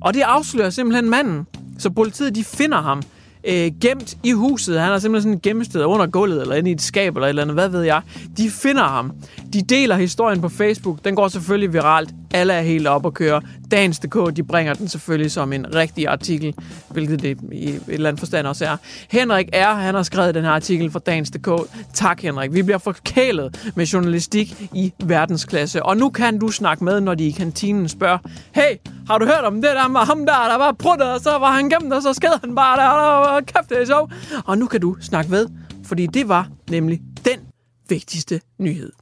Og 0.00 0.14
det 0.14 0.20
afslører 0.20 0.70
simpelthen 0.70 1.10
manden. 1.10 1.46
Så 1.78 1.90
politiet 1.90 2.34
de 2.34 2.44
finder 2.44 2.80
ham 2.80 3.02
øh, 3.48 3.70
gemt 3.80 4.16
i 4.22 4.32
huset. 4.32 4.80
Han 4.80 4.92
er 4.92 4.98
simpelthen 4.98 5.22
sådan 5.22 5.36
et 5.36 5.42
gemmested 5.42 5.84
under 5.84 6.06
gulvet, 6.06 6.42
eller 6.42 6.54
inde 6.54 6.70
i 6.70 6.72
et 6.72 6.82
skab, 6.82 7.16
eller 7.16 7.26
et 7.26 7.28
eller 7.28 7.42
andet, 7.42 7.56
hvad 7.56 7.68
ved 7.68 7.82
jeg. 7.82 8.02
De 8.36 8.50
finder 8.50 8.84
ham. 8.84 9.12
De 9.52 9.62
deler 9.62 9.96
historien 9.96 10.40
på 10.40 10.48
Facebook. 10.48 11.04
Den 11.04 11.14
går 11.14 11.28
selvfølgelig 11.28 11.72
viralt. 11.72 12.10
Alle 12.34 12.52
er 12.52 12.62
helt 12.62 12.86
op 12.86 13.04
og 13.04 13.14
køre. 13.14 13.42
Dagens.dk, 13.70 14.36
de 14.36 14.42
bringer 14.42 14.74
den 14.74 14.88
selvfølgelig 14.88 15.30
som 15.30 15.52
en 15.52 15.74
rigtig 15.74 16.08
artikel, 16.08 16.54
hvilket 16.90 17.22
det 17.22 17.38
i 17.52 17.68
et 17.68 17.82
eller 17.88 18.08
andet 18.08 18.20
forstand 18.20 18.46
også 18.46 18.64
er. 18.64 18.76
Henrik 19.10 19.48
R., 19.54 19.74
han 19.74 19.94
har 19.94 20.02
skrevet 20.02 20.34
den 20.34 20.44
her 20.44 20.50
artikel 20.50 20.90
for 20.90 20.98
Dagens.dk. 20.98 21.48
Tak, 21.94 22.22
Henrik. 22.22 22.54
Vi 22.54 22.62
bliver 22.62 22.78
forkælet 22.78 23.72
med 23.74 23.86
journalistik 23.86 24.68
i 24.74 24.92
verdensklasse. 25.04 25.82
Og 25.82 25.96
nu 25.96 26.10
kan 26.10 26.38
du 26.38 26.48
snakke 26.48 26.84
med, 26.84 27.00
når 27.00 27.14
de 27.14 27.26
i 27.26 27.30
kantinen 27.30 27.88
spørger, 27.88 28.18
hey, 28.54 28.76
har 29.12 29.18
du 29.18 29.26
hørt 29.26 29.44
om 29.44 29.54
det 29.54 29.70
der 29.74 29.88
med 29.88 30.00
ham 30.00 30.26
der, 30.26 30.48
der 30.48 30.56
var 30.56 30.72
pruttet, 30.72 31.08
og 31.08 31.20
så 31.20 31.38
var 31.38 31.52
han 31.52 31.68
gemt, 31.68 31.92
og 31.92 32.02
så 32.02 32.12
sked 32.12 32.40
han 32.40 32.54
bare 32.54 32.76
der, 32.76 32.88
og 32.88 33.46
kæft, 33.46 33.68
det 33.68 33.80
er 33.80 33.84
sjov. 33.86 34.10
Og 34.46 34.58
nu 34.58 34.66
kan 34.66 34.80
du 34.80 34.96
snakke 35.00 35.30
med, 35.30 35.48
fordi 35.84 36.06
det 36.06 36.28
var 36.28 36.48
nemlig 36.70 37.00
den 37.24 37.40
vigtigste 37.88 38.40
nyhed. 38.58 38.92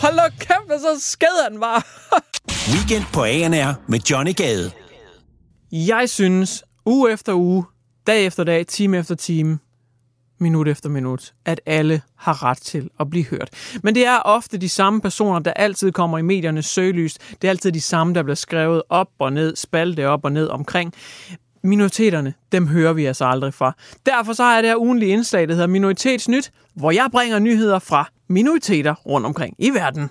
Hold 0.00 0.16
da 0.16 0.28
kæft, 0.38 0.80
så 0.80 0.96
sked 0.98 1.50
han 1.50 1.60
bare. 1.60 1.82
Weekend 2.74 3.04
på 3.12 3.24
ANR 3.24 3.74
med 3.86 3.98
Johnny 4.10 4.34
Gade. 4.36 4.70
Jeg 5.72 6.10
synes, 6.10 6.64
uge 6.86 7.12
efter 7.12 7.34
uge, 7.34 7.64
dag 8.06 8.26
efter 8.26 8.44
dag, 8.44 8.66
time 8.66 8.98
efter 8.98 9.14
time, 9.14 9.58
minut 10.40 10.68
efter 10.68 10.88
minut, 10.88 11.32
at 11.44 11.60
alle 11.66 12.02
har 12.16 12.42
ret 12.42 12.58
til 12.58 12.88
at 13.00 13.10
blive 13.10 13.24
hørt. 13.24 13.50
Men 13.82 13.94
det 13.94 14.06
er 14.06 14.18
ofte 14.18 14.58
de 14.58 14.68
samme 14.68 15.00
personer, 15.00 15.38
der 15.38 15.52
altid 15.52 15.92
kommer 15.92 16.18
i 16.18 16.22
mediernes 16.22 16.66
søgelys. 16.66 17.14
Det 17.14 17.44
er 17.44 17.50
altid 17.50 17.72
de 17.72 17.80
samme, 17.80 18.14
der 18.14 18.22
bliver 18.22 18.34
skrevet 18.34 18.82
op 18.88 19.08
og 19.18 19.32
ned, 19.32 19.56
spalte 19.56 20.08
op 20.08 20.24
og 20.24 20.32
ned 20.32 20.48
omkring. 20.48 20.94
minoriteterne, 21.62 22.34
dem 22.52 22.66
hører 22.66 22.92
vi 22.92 23.04
altså 23.04 23.24
aldrig 23.24 23.54
fra. 23.54 23.72
Derfor 24.06 24.32
så 24.32 24.42
har 24.42 24.54
jeg 24.54 24.62
det 24.62 24.70
her 24.70 24.76
ugenlige 24.76 25.12
indslag, 25.12 25.48
der 25.48 25.54
hedder 25.54 25.66
Minoritetsnyt, 25.66 26.52
hvor 26.74 26.90
jeg 26.90 27.08
bringer 27.12 27.38
nyheder 27.38 27.78
fra 27.78 28.08
minoriteter 28.28 28.94
rundt 28.94 29.26
omkring 29.26 29.54
i 29.58 29.70
verden. 29.70 30.10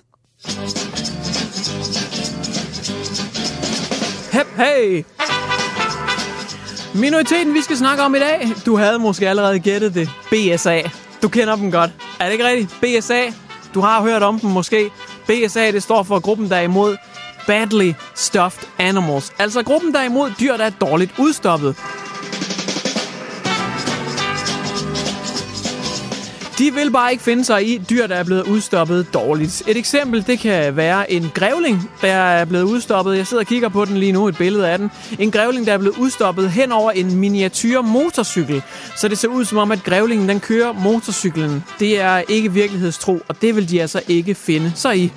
Hep, 4.32 4.46
hey! 4.56 5.04
Minoriteten, 6.94 7.54
vi 7.54 7.60
skal 7.62 7.76
snakke 7.76 8.02
om 8.02 8.14
i 8.14 8.18
dag, 8.18 8.48
du 8.66 8.76
havde 8.76 8.98
måske 8.98 9.28
allerede 9.28 9.58
gættet 9.58 9.94
det. 9.94 10.10
BSA. 10.30 10.80
Du 11.22 11.28
kender 11.28 11.56
dem 11.56 11.70
godt. 11.70 11.90
Er 12.20 12.24
det 12.24 12.32
ikke 12.32 12.46
rigtigt? 12.46 12.80
BSA. 12.80 13.20
Du 13.74 13.80
har 13.80 14.02
hørt 14.02 14.22
om 14.22 14.40
dem 14.40 14.50
måske. 14.50 14.90
BSA, 15.26 15.70
det 15.70 15.82
står 15.82 16.02
for 16.02 16.20
gruppen, 16.20 16.50
der 16.50 16.56
er 16.56 16.60
imod 16.60 16.96
badly 17.46 17.92
stuffed 18.14 18.68
animals. 18.78 19.32
Altså 19.38 19.62
gruppen, 19.62 19.92
der 19.92 20.00
er 20.00 20.04
imod 20.04 20.30
dyr, 20.40 20.56
der 20.56 20.64
er 20.64 20.70
dårligt 20.70 21.12
udstoppet. 21.18 21.76
De 26.60 26.74
vil 26.74 26.90
bare 26.90 27.12
ikke 27.12 27.24
finde 27.24 27.44
sig 27.44 27.68
i 27.68 27.78
dyr, 27.90 28.06
der 28.06 28.14
er 28.14 28.24
blevet 28.24 28.42
udstoppet 28.42 29.14
dårligt. 29.14 29.62
Et 29.68 29.76
eksempel, 29.76 30.26
det 30.26 30.38
kan 30.38 30.76
være 30.76 31.12
en 31.12 31.30
grævling, 31.34 31.90
der 32.02 32.12
er 32.12 32.44
blevet 32.44 32.64
udstoppet. 32.64 33.16
Jeg 33.16 33.26
sidder 33.26 33.42
og 33.42 33.46
kigger 33.46 33.68
på 33.68 33.84
den 33.84 33.96
lige 33.96 34.12
nu, 34.12 34.28
et 34.28 34.36
billede 34.36 34.68
af 34.68 34.78
den. 34.78 34.90
En 35.18 35.30
grævling, 35.30 35.66
der 35.66 35.72
er 35.72 35.78
blevet 35.78 35.98
udstoppet 35.98 36.50
hen 36.50 36.72
over 36.72 36.90
en 36.90 37.16
miniatyr 37.16 37.80
motorcykel. 37.80 38.62
Så 38.96 39.08
det 39.08 39.18
ser 39.18 39.28
ud 39.28 39.44
som 39.44 39.58
om, 39.58 39.72
at 39.72 39.84
grævlingen 39.84 40.28
den 40.28 40.40
kører 40.40 40.72
motorcyklen. 40.72 41.64
Det 41.78 42.00
er 42.00 42.22
ikke 42.28 42.52
virkelighedstro, 42.52 43.20
og 43.28 43.42
det 43.42 43.56
vil 43.56 43.70
de 43.70 43.80
altså 43.80 44.02
ikke 44.08 44.34
finde 44.34 44.72
sig 44.74 44.98
i. 44.98 45.12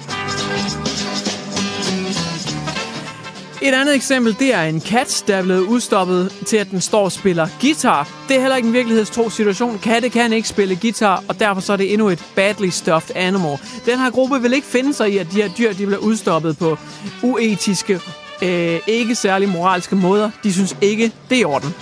Et 3.65 3.73
andet 3.73 3.95
eksempel, 3.95 4.35
det 4.39 4.53
er 4.53 4.61
en 4.61 4.81
kat, 4.81 5.23
der 5.27 5.35
er 5.35 5.43
blevet 5.43 5.61
udstoppet 5.61 6.31
til, 6.45 6.57
at 6.57 6.71
den 6.71 6.81
står 6.81 7.03
og 7.03 7.11
spiller 7.11 7.47
guitar. 7.61 8.09
Det 8.27 8.35
er 8.35 8.39
heller 8.39 8.55
ikke 8.55 8.67
en 8.67 8.73
virkelighedstro 8.73 9.29
situation. 9.29 9.79
Katte 9.79 10.09
kan 10.09 10.33
ikke 10.33 10.47
spille 10.47 10.75
guitar, 10.75 11.23
og 11.27 11.39
derfor 11.39 11.61
så 11.61 11.73
er 11.73 11.77
det 11.77 11.93
endnu 11.93 12.09
et 12.09 12.25
badly 12.35 12.69
stuffed 12.69 13.15
animal. 13.15 13.57
Den 13.85 13.99
her 13.99 14.11
gruppe 14.11 14.41
vil 14.41 14.53
ikke 14.53 14.67
finde 14.67 14.93
sig 14.93 15.13
i, 15.13 15.17
at 15.17 15.27
de 15.31 15.41
her 15.41 15.49
dyr 15.57 15.73
de 15.73 15.85
bliver 15.85 15.97
udstoppet 15.97 16.57
på 16.57 16.77
uetiske, 17.21 17.99
øh, 18.41 18.79
ikke 18.87 19.15
særlig 19.15 19.49
moralske 19.49 19.95
måder. 19.95 20.31
De 20.43 20.53
synes 20.53 20.77
ikke, 20.81 21.11
det 21.29 21.35
er 21.35 21.41
i 21.41 21.43
orden. 21.43 21.75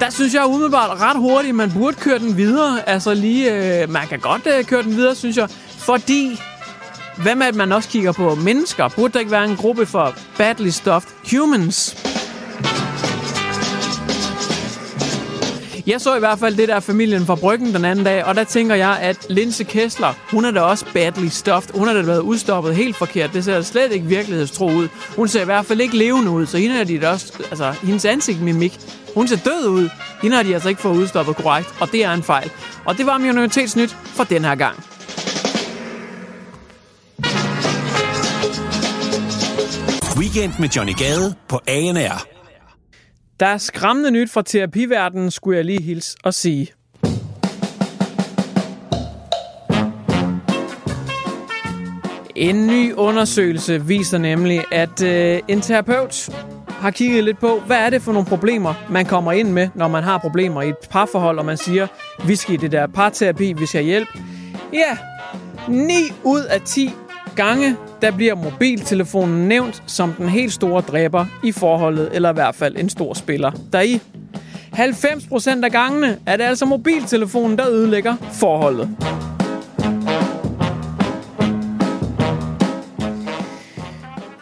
Der 0.00 0.10
synes 0.10 0.34
jeg 0.34 0.46
umiddelbart 0.46 1.00
ret 1.00 1.16
hurtigt, 1.16 1.54
man 1.54 1.72
burde 1.72 1.96
køre 1.96 2.18
den 2.18 2.36
videre. 2.36 2.88
Altså 2.88 3.14
lige, 3.14 3.54
øh, 3.82 3.90
man 3.90 4.06
kan 4.06 4.18
godt 4.18 4.46
øh, 4.58 4.64
køre 4.64 4.82
den 4.82 4.96
videre, 4.96 5.14
synes 5.14 5.36
jeg. 5.36 5.48
Fordi 5.68 6.38
hvad 7.22 7.34
med, 7.34 7.46
at 7.46 7.54
man 7.54 7.72
også 7.72 7.88
kigger 7.88 8.12
på 8.12 8.34
mennesker? 8.34 8.88
Burde 8.88 9.12
der 9.12 9.18
ikke 9.18 9.30
være 9.30 9.44
en 9.44 9.56
gruppe 9.56 9.86
for 9.86 10.14
badly 10.38 10.68
stuffed 10.68 11.10
humans? 11.30 11.96
Jeg 15.86 16.00
så 16.00 16.16
i 16.16 16.18
hvert 16.18 16.38
fald 16.38 16.56
det 16.56 16.68
der 16.68 16.80
familien 16.80 17.26
fra 17.26 17.34
Bryggen 17.34 17.74
den 17.74 17.84
anden 17.84 18.04
dag, 18.04 18.24
og 18.24 18.34
der 18.34 18.44
tænker 18.44 18.74
jeg, 18.74 18.98
at 19.00 19.26
Linse 19.30 19.64
Kessler, 19.64 20.14
hun 20.30 20.44
er 20.44 20.50
da 20.50 20.60
også 20.60 20.84
badly 20.94 21.26
stuffed. 21.26 21.78
Hun 21.78 21.86
har 21.86 21.94
da 21.94 22.02
været 22.02 22.20
udstoppet 22.20 22.76
helt 22.76 22.96
forkert. 22.96 23.32
Det 23.32 23.44
ser 23.44 23.62
slet 23.62 23.92
ikke 23.92 24.06
virkelighedstro 24.06 24.70
ud. 24.70 24.88
Hun 25.16 25.28
ser 25.28 25.42
i 25.42 25.44
hvert 25.44 25.66
fald 25.66 25.80
ikke 25.80 25.96
levende 25.96 26.30
ud, 26.30 26.46
så 26.46 26.58
hende 26.58 26.80
er 26.80 26.84
de 26.84 27.00
da 27.00 27.08
også, 27.10 27.32
altså 27.50 27.74
hendes 27.82 28.04
ansigtmimik, 28.04 28.80
hun 29.14 29.28
ser 29.28 29.36
død 29.36 29.68
ud. 29.68 29.88
Hende 30.22 30.36
har 30.36 30.42
de 30.42 30.54
altså 30.54 30.68
ikke 30.68 30.80
fået 30.80 30.96
udstoppet 30.96 31.36
korrekt, 31.36 31.74
og 31.80 31.92
det 31.92 32.04
er 32.04 32.12
en 32.12 32.22
fejl. 32.22 32.50
Og 32.84 32.98
det 32.98 33.06
var 33.06 33.18
minoritetsnyt 33.18 33.96
for 34.04 34.24
den 34.24 34.44
her 34.44 34.54
gang. 34.54 34.87
Weekend 40.18 40.52
med 40.58 40.68
Johnny 40.68 40.92
Gade 40.92 41.34
på 41.48 41.60
ANR. 41.66 42.26
Der 43.40 43.46
er 43.46 43.58
skræmmende 43.58 44.10
nyt 44.10 44.30
fra 44.30 44.42
terapiverdenen, 44.42 45.30
skulle 45.30 45.56
jeg 45.56 45.64
lige 45.64 45.82
hilse 45.82 46.16
og 46.24 46.34
sige. 46.34 46.68
En 52.36 52.66
ny 52.66 52.92
undersøgelse 52.92 53.84
viser 53.86 54.18
nemlig, 54.18 54.64
at 54.72 55.02
øh, 55.02 55.40
en 55.48 55.60
terapeut 55.60 56.30
har 56.68 56.90
kigget 56.90 57.24
lidt 57.24 57.38
på, 57.38 57.60
hvad 57.66 57.76
er 57.76 57.90
det 57.90 58.02
for 58.02 58.12
nogle 58.12 58.28
problemer, 58.28 58.74
man 58.90 59.06
kommer 59.06 59.32
ind 59.32 59.48
med, 59.48 59.68
når 59.74 59.88
man 59.88 60.02
har 60.04 60.18
problemer 60.18 60.62
i 60.62 60.68
et 60.68 60.76
parforhold, 60.90 61.38
og 61.38 61.44
man 61.44 61.56
siger, 61.56 61.86
vi 62.26 62.36
skal 62.36 62.54
i 62.54 62.56
det 62.56 62.72
der 62.72 62.86
parterapi, 62.86 63.52
vi 63.52 63.66
skal 63.66 63.80
have 63.80 63.90
hjælp. 63.90 64.08
Ja, 64.72 64.96
9 65.68 65.92
ud 66.24 66.40
af 66.40 66.60
10 66.60 66.90
gange, 67.38 67.76
der 68.02 68.10
bliver 68.10 68.34
mobiltelefonen 68.34 69.48
nævnt 69.48 69.82
som 69.86 70.12
den 70.12 70.28
helt 70.28 70.52
store 70.52 70.80
dræber 70.80 71.26
i 71.44 71.52
forholdet, 71.52 72.08
eller 72.12 72.30
i 72.30 72.32
hvert 72.32 72.54
fald 72.54 72.76
en 72.76 72.88
stor 72.88 73.14
spiller 73.14 73.50
deri. 73.72 74.00
90% 74.72 75.64
af 75.64 75.72
gangene 75.72 76.18
er 76.26 76.36
det 76.36 76.44
altså 76.44 76.66
mobiltelefonen, 76.66 77.58
der 77.58 77.68
ødelægger 77.68 78.16
forholdet. 78.32 78.88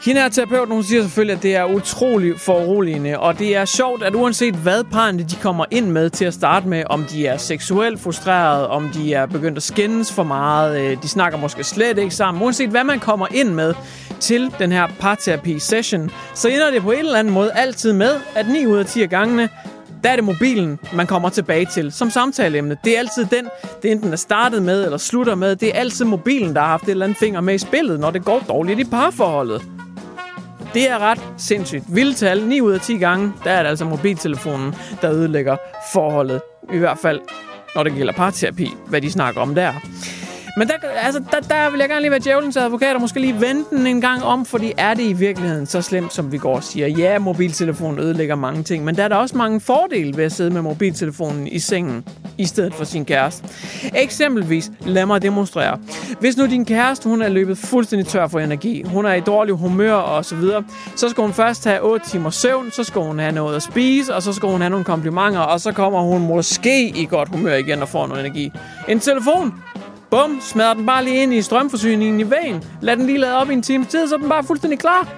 Hende 0.06 0.20
her 0.20 0.28
terapeuten, 0.28 0.74
hun 0.74 0.82
siger 0.82 1.02
selvfølgelig, 1.02 1.36
at 1.36 1.42
det 1.42 1.56
er 1.56 1.64
utrolig 1.64 2.40
foruroligende, 2.40 3.18
og 3.18 3.38
det 3.38 3.56
er 3.56 3.64
sjovt, 3.64 4.02
at 4.02 4.14
uanset 4.14 4.54
hvad 4.54 4.84
parrene 4.84 5.22
de 5.22 5.36
kommer 5.42 5.64
ind 5.70 5.86
med 5.86 6.10
til 6.10 6.24
at 6.24 6.34
starte 6.34 6.68
med, 6.68 6.84
om 6.86 7.04
de 7.04 7.26
er 7.26 7.36
seksuelt 7.36 8.00
frustreret, 8.00 8.66
om 8.66 8.88
de 8.88 9.14
er 9.14 9.26
begyndt 9.26 9.56
at 9.56 9.62
skændes 9.62 10.12
for 10.12 10.22
meget, 10.22 10.80
øh, 10.80 11.02
de 11.02 11.08
snakker 11.08 11.38
måske 11.38 11.64
slet 11.64 11.98
ikke 11.98 12.14
sammen, 12.14 12.42
uanset 12.42 12.70
hvad 12.70 12.84
man 12.84 13.00
kommer 13.00 13.26
ind 13.34 13.48
med 13.48 13.74
til 14.20 14.54
den 14.58 14.72
her 14.72 14.86
parterapi-session, 15.00 16.10
så 16.34 16.48
ender 16.48 16.70
det 16.70 16.82
på 16.82 16.90
en 16.90 16.98
eller 16.98 17.18
anden 17.18 17.34
måde 17.34 17.52
altid 17.52 17.92
med, 17.92 18.10
at 18.34 18.48
9 18.48 18.66
ud 18.66 18.78
af 18.78 18.86
10 18.86 19.02
af 19.02 19.10
gangene, 19.10 19.48
der 20.04 20.10
er 20.10 20.16
det 20.16 20.24
mobilen, 20.24 20.78
man 20.94 21.06
kommer 21.06 21.28
tilbage 21.28 21.66
til 21.66 21.92
som 21.92 22.10
samtaleemne. 22.10 22.76
Det 22.84 22.94
er 22.94 22.98
altid 22.98 23.24
den, 23.24 23.48
det 23.82 23.90
enten 23.90 24.12
er 24.12 24.16
startet 24.16 24.62
med 24.62 24.84
eller 24.84 24.98
slutter 24.98 25.34
med. 25.34 25.56
Det 25.56 25.68
er 25.68 25.80
altid 25.80 26.04
mobilen, 26.04 26.54
der 26.54 26.60
har 26.60 26.68
haft 26.68 26.84
et 26.84 26.90
eller 26.90 27.04
andet 27.04 27.18
finger 27.18 27.40
med 27.40 27.54
i 27.54 27.58
spillet, 27.58 28.00
når 28.00 28.10
det 28.10 28.24
går 28.24 28.44
dårligt 28.48 28.80
i 28.80 28.84
parforholdet. 28.84 29.62
Det 30.76 30.90
er 30.90 30.98
ret 30.98 31.20
sindssygt. 31.38 31.84
Vilde 31.88 32.14
tal. 32.14 32.46
9 32.46 32.60
ud 32.60 32.72
af 32.72 32.80
10 32.80 32.98
gange, 32.98 33.32
der 33.44 33.50
er 33.50 33.62
det 33.62 33.70
altså 33.70 33.84
mobiltelefonen, 33.84 34.74
der 35.02 35.12
ødelægger 35.12 35.56
forholdet. 35.92 36.40
I 36.74 36.78
hvert 36.78 36.98
fald, 36.98 37.20
når 37.74 37.82
det 37.82 37.92
gælder 37.92 38.12
parterapi, 38.12 38.74
hvad 38.86 39.00
de 39.00 39.10
snakker 39.10 39.40
om 39.40 39.54
der. 39.54 39.72
Men 40.58 40.68
der, 40.68 40.74
altså, 41.02 41.22
der, 41.30 41.40
der 41.40 41.70
vil 41.70 41.78
jeg 41.78 41.88
gerne 41.88 42.00
lige 42.00 42.10
være 42.10 42.20
djævelens 42.20 42.56
advokat 42.56 42.94
og 42.94 43.00
måske 43.00 43.20
lige 43.20 43.40
vente 43.40 43.76
den 43.76 43.86
en 43.86 44.00
gang 44.00 44.24
om, 44.24 44.44
fordi 44.44 44.72
er 44.78 44.94
det 44.94 45.02
i 45.02 45.12
virkeligheden 45.12 45.66
så 45.66 45.82
slemt, 45.82 46.12
som 46.12 46.32
vi 46.32 46.38
går 46.38 46.56
og 46.56 46.62
siger. 46.62 46.86
Ja, 46.86 47.18
mobiltelefonen 47.18 47.98
ødelægger 47.98 48.34
mange 48.34 48.62
ting, 48.62 48.84
men 48.84 48.96
der 48.96 49.04
er 49.04 49.08
der 49.08 49.16
også 49.16 49.36
mange 49.36 49.60
fordele 49.60 50.16
ved 50.16 50.24
at 50.24 50.32
sidde 50.32 50.50
med 50.50 50.62
mobiltelefonen 50.62 51.46
i 51.46 51.58
sengen 51.58 52.04
i 52.38 52.44
stedet 52.44 52.74
for 52.74 52.84
sin 52.84 53.04
kæreste. 53.04 53.48
Eksempelvis, 53.94 54.70
lad 54.80 55.06
mig 55.06 55.22
demonstrere. 55.22 55.78
Hvis 56.20 56.36
nu 56.36 56.46
din 56.46 56.64
kæreste, 56.64 57.08
hun 57.08 57.22
er 57.22 57.28
løbet 57.28 57.58
fuldstændig 57.58 58.06
tør 58.08 58.26
for 58.26 58.40
energi, 58.40 58.82
hun 58.82 59.06
er 59.06 59.14
i 59.14 59.20
dårlig 59.20 59.54
humør 59.54 59.94
og 59.94 60.24
så 60.24 60.34
videre, 60.36 60.64
så 60.96 61.08
skal 61.08 61.22
hun 61.22 61.32
først 61.32 61.64
have 61.64 61.80
8 61.82 62.08
timer 62.08 62.30
søvn, 62.30 62.70
så 62.70 62.84
skal 62.84 63.00
hun 63.00 63.18
have 63.18 63.32
noget 63.32 63.56
at 63.56 63.62
spise, 63.62 64.14
og 64.14 64.22
så 64.22 64.32
skal 64.32 64.48
hun 64.48 64.60
have 64.60 64.70
nogle 64.70 64.84
komplimenter, 64.84 65.40
og 65.40 65.60
så 65.60 65.72
kommer 65.72 66.00
hun 66.00 66.26
måske 66.26 66.88
i 66.88 67.06
godt 67.10 67.28
humør 67.28 67.54
igen 67.54 67.82
og 67.82 67.88
får 67.88 68.06
noget 68.06 68.24
energi. 68.24 68.52
En 68.88 69.00
telefon, 69.00 69.54
Bum, 70.10 70.40
smadrer 70.40 70.74
den 70.74 70.86
bare 70.86 71.04
lige 71.04 71.22
ind 71.22 71.34
i 71.34 71.42
strømforsyningen 71.42 72.20
i 72.20 72.30
vejen. 72.30 72.64
Lad 72.80 72.96
den 72.96 73.06
lige 73.06 73.18
lade 73.18 73.36
op 73.36 73.50
i 73.50 73.52
en 73.52 73.62
time 73.62 73.84
tid, 73.84 74.08
så 74.08 74.14
er 74.14 74.18
den 74.18 74.28
bare 74.28 74.44
fuldstændig 74.44 74.78
klar. 74.78 75.08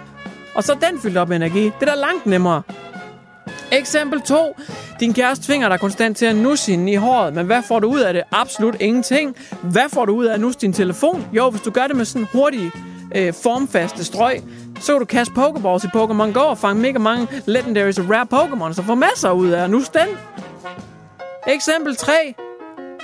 Og 0.55 0.65
så 0.65 0.73
er 0.73 0.77
den 0.77 1.01
fyldt 1.01 1.17
op 1.17 1.29
med 1.29 1.37
energi. 1.37 1.65
Det 1.65 1.73
er 1.81 1.87
da 1.87 1.95
langt 1.95 2.27
nemmere. 2.27 2.63
Eksempel 3.73 4.21
2. 4.21 4.57
Din 5.01 5.15
kæreste 5.15 5.47
tvinger 5.47 5.69
dig 5.69 5.81
konstant 5.81 6.17
til 6.17 6.27
at 6.27 6.37
nusse 6.37 6.71
hende 6.71 6.93
i 6.93 6.95
håret, 6.95 7.35
men 7.35 7.47
hvad 7.47 7.63
får 7.63 7.81
du 7.81 7.89
ud 7.89 8.01
af 8.01 8.13
det? 8.13 8.23
Absolut 8.33 8.77
ingenting. 8.81 9.37
Hvad 9.63 9.89
får 9.93 10.05
du 10.05 10.13
ud 10.13 10.25
af 10.25 10.35
at 10.35 10.41
nusse 10.41 10.61
din 10.61 10.73
telefon? 10.73 11.27
Jo, 11.33 11.51
hvis 11.51 11.61
du 11.61 11.71
gør 11.71 11.87
det 11.87 11.97
med 11.97 12.05
sådan 12.05 12.29
hurtige, 12.33 12.73
øh, 13.17 13.33
formfaste 13.43 14.05
strøg, 14.05 14.43
så 14.81 14.93
kan 14.93 15.01
du 15.01 15.05
kaste 15.05 15.35
Pokeballs 15.35 15.85
i 15.85 15.87
Pokémon 15.87 16.33
Go 16.33 16.41
og 16.41 16.59
fange 16.59 16.83
mega 16.83 16.99
mange 16.99 17.29
legendaries 17.47 17.99
og 17.99 18.05
rare 18.11 18.27
Pokémon, 18.35 18.73
så 18.73 18.83
får 18.83 18.95
masser 18.95 19.31
ud 19.31 19.49
af 19.49 19.65
at 19.65 19.71
nusse 19.71 19.93
den. 19.93 20.09
Eksempel 21.47 21.97
3. 21.97 22.13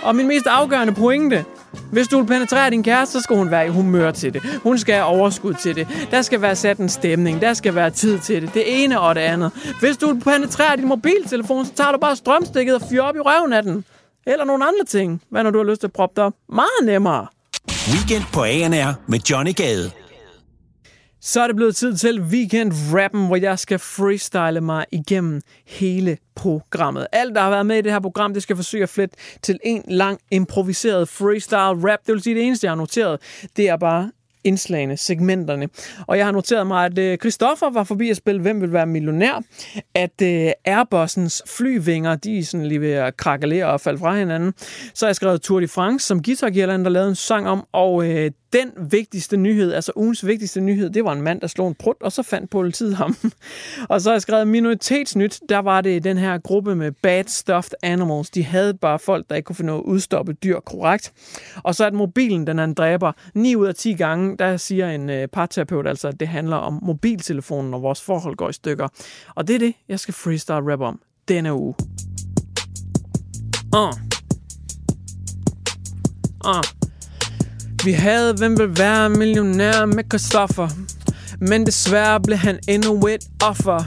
Og 0.03 0.17
min 0.17 0.29
mest 0.29 0.47
afgørende 0.47 0.95
pointe. 0.95 1.45
Hvis 1.93 2.09
du 2.09 2.21
vil 2.21 2.27
penetrere 2.27 2.71
din 2.71 2.83
kæreste, 2.83 3.13
så 3.13 3.21
skal 3.21 3.37
hun 3.37 3.51
være 3.51 3.67
i 3.67 3.71
humør 3.71 4.11
til 4.11 4.35
det. 4.35 4.43
Hun 4.63 4.79
skal 4.79 4.95
have 4.95 5.07
overskud 5.07 5.55
til 5.55 5.77
det. 5.77 5.89
Der 6.11 6.23
skal 6.23 6.43
være 6.43 6.57
sat 6.57 6.79
en 6.79 6.89
stemning. 6.89 7.41
Der 7.41 7.55
skal 7.55 7.75
være 7.75 7.91
tid 7.91 8.19
til 8.19 8.43
det. 8.43 8.55
Det 8.55 8.85
ene 8.85 9.01
og 9.01 9.15
det 9.15 9.21
andet. 9.21 9.53
Hvis 9.81 9.97
du 9.97 10.13
vil 10.13 10.21
penetrere 10.21 10.77
din 10.77 10.89
mobiltelefon, 10.89 11.67
så 11.67 11.73
tager 11.75 11.93
du 11.93 11.99
bare 11.99 12.17
strømstikket 12.17 12.75
og 12.75 12.83
fyrer 12.91 13.03
op 13.03 13.17
i 13.17 13.21
røven 13.21 13.53
af 13.53 13.63
den. 13.63 13.85
Eller 14.27 14.45
nogle 14.45 14.65
andre 14.65 14.85
ting. 14.89 15.23
Hvad 15.31 15.43
når 15.43 15.51
du 15.51 15.59
har 15.59 15.71
lyst 15.71 15.81
til 15.81 15.87
at 15.87 15.93
proppe 15.93 16.13
dig 16.17 16.25
op? 16.25 16.33
Meget 16.49 16.85
nemmere. 16.85 17.27
Weekend 17.93 18.25
på 18.33 18.43
ANR 18.43 18.95
med 19.07 19.19
Johnny 19.31 19.55
Gade. 19.55 19.91
Så 21.27 21.41
er 21.41 21.47
det 21.47 21.57
blevet 21.57 21.77
tid 21.77 21.97
til 21.97 22.21
weekend-rappen, 22.21 23.27
hvor 23.27 23.37
jeg 23.37 23.59
skal 23.59 23.79
freestyle 23.79 24.61
mig 24.61 24.85
igennem 24.93 25.41
hele 25.67 26.19
programmet. 26.35 27.07
Alt, 27.13 27.35
der 27.35 27.41
har 27.41 27.51
været 27.51 27.67
med 27.67 27.79
i 27.79 27.81
det 27.81 27.93
her 27.93 28.01
program, 28.01 28.35
det 28.35 28.43
skal 28.43 28.57
forsøge 28.57 28.83
at 28.83 28.89
flette 28.89 29.17
til 29.43 29.59
en 29.65 29.83
lang 29.89 30.21
improviseret 30.31 31.09
freestyle 31.09 31.91
rap. 31.91 31.99
Det 32.07 32.13
vil 32.13 32.23
sige, 32.23 32.35
det 32.35 32.45
eneste, 32.45 32.65
jeg 32.65 32.71
har 32.71 32.77
noteret, 32.77 33.21
det 33.57 33.69
er 33.69 33.77
bare 33.77 34.11
indslagene, 34.45 34.97
segmenterne. 34.97 35.69
Og 36.07 36.19
jeg 36.19 36.25
har 36.25 36.33
noteret 36.33 36.67
mig, 36.67 36.85
at 36.85 36.99
øh, 36.99 37.19
Christoffer 37.19 37.71
var 37.71 37.85
forbi 37.85 38.11
at 38.11 38.17
spille 38.17 38.41
Hvem 38.41 38.61
vil 38.61 38.73
være 38.73 38.87
millionær? 38.87 39.43
At 39.95 40.23
øh, 40.23 40.51
Airbus'ens 40.69 41.41
flyvinger, 41.57 42.17
de 42.17 42.39
er 42.39 42.45
sådan 42.45 42.67
lige 42.67 42.81
ved 42.81 42.93
at 42.93 43.17
krakalere 43.17 43.67
og 43.67 43.81
falde 43.81 43.99
fra 43.99 44.19
hinanden. 44.19 44.55
Så 44.95 45.07
har 45.07 45.09
jeg 45.09 45.17
skrevet 45.17 45.43
Tour 45.43 45.61
de 45.61 45.69
France, 45.69 46.07
som 46.07 46.23
Guitar 46.23 46.49
der 46.49 46.89
lavede 46.89 47.09
en 47.09 47.15
sang 47.15 47.49
om, 47.49 47.67
og 47.73 48.11
øh, 48.11 48.31
den 48.55 48.91
vigtigste 48.91 49.37
nyhed, 49.37 49.73
altså 49.73 49.93
ugens 49.97 50.27
vigtigste 50.27 50.61
nyhed, 50.61 50.91
det 50.91 51.05
var 51.05 51.13
en 51.13 51.23
mand, 51.23 51.41
der 51.41 51.47
slog 51.47 51.69
en 51.69 51.75
prut, 51.75 51.97
og 52.01 52.13
så 52.13 52.23
fandt 52.23 52.51
politiet 52.51 52.97
ham. 52.97 53.17
og 53.91 54.01
så 54.01 54.11
har 54.11 54.15
jeg 54.15 54.23
skrevet 54.23 54.49
minoritetsnyt, 54.49 55.41
der 55.49 55.59
var 55.59 55.81
det 55.81 56.05
den 56.05 56.19
her 56.19 56.39
gruppe 56.39 56.75
med 56.75 56.93
bad 56.93 57.25
stuffed 57.27 57.73
animals. 57.83 58.31
De 58.31 58.45
havde 58.45 58.75
bare 58.75 58.99
folk, 58.99 59.27
der 59.31 59.37
ikke 59.37 59.47
kunne 59.47 59.57
finde 59.57 59.67
noget 59.67 59.81
at 59.81 59.85
udstoppe 59.85 60.33
dyr 60.33 60.61
korrekt. 60.61 61.13
Og 61.63 61.75
så 61.75 61.87
at 61.87 61.95
mobilen, 61.95 62.47
den 62.47 62.59
er 62.59 62.65
en 62.65 62.75
dræber. 62.75 63.13
9 63.35 63.57
ud 63.57 63.67
af 63.67 63.75
10 63.75 63.93
gange, 63.93 64.34
der 64.39 64.57
siger 64.57 64.91
en 64.91 65.11
øh, 65.11 65.29
parterapeut 65.29 65.87
altså, 65.87 66.09
at 66.09 66.21
det 66.21 66.29
handler 66.29 66.57
om 66.57 66.79
mobiltelefonen, 66.83 67.71
når 67.71 67.79
vores 67.79 68.03
forhold 68.03 68.37
går 68.37 68.49
i 68.49 68.53
stykker. 68.53 68.89
Og 69.35 69.49
det 69.49 69.55
er 69.55 69.59
det, 69.59 69.75
jeg 69.89 70.01
skal 70.01 70.15
freestyle 70.15 70.73
rap 70.73 70.81
om 70.81 71.01
denne 71.29 71.55
uge. 71.55 71.75
Uh. 73.77 73.93
Uh. 76.47 76.63
Vi 77.85 77.93
havde, 77.93 78.35
hvem 78.35 78.59
vil 78.59 78.79
være 78.79 79.11
millionær 79.11 79.85
med 79.85 80.05
Christoffer. 80.05 80.69
Men 81.41 81.67
desværre 81.67 82.21
blev 82.21 82.37
han 82.37 82.59
endnu 82.69 83.07
et 83.07 83.25
offer. 83.43 83.85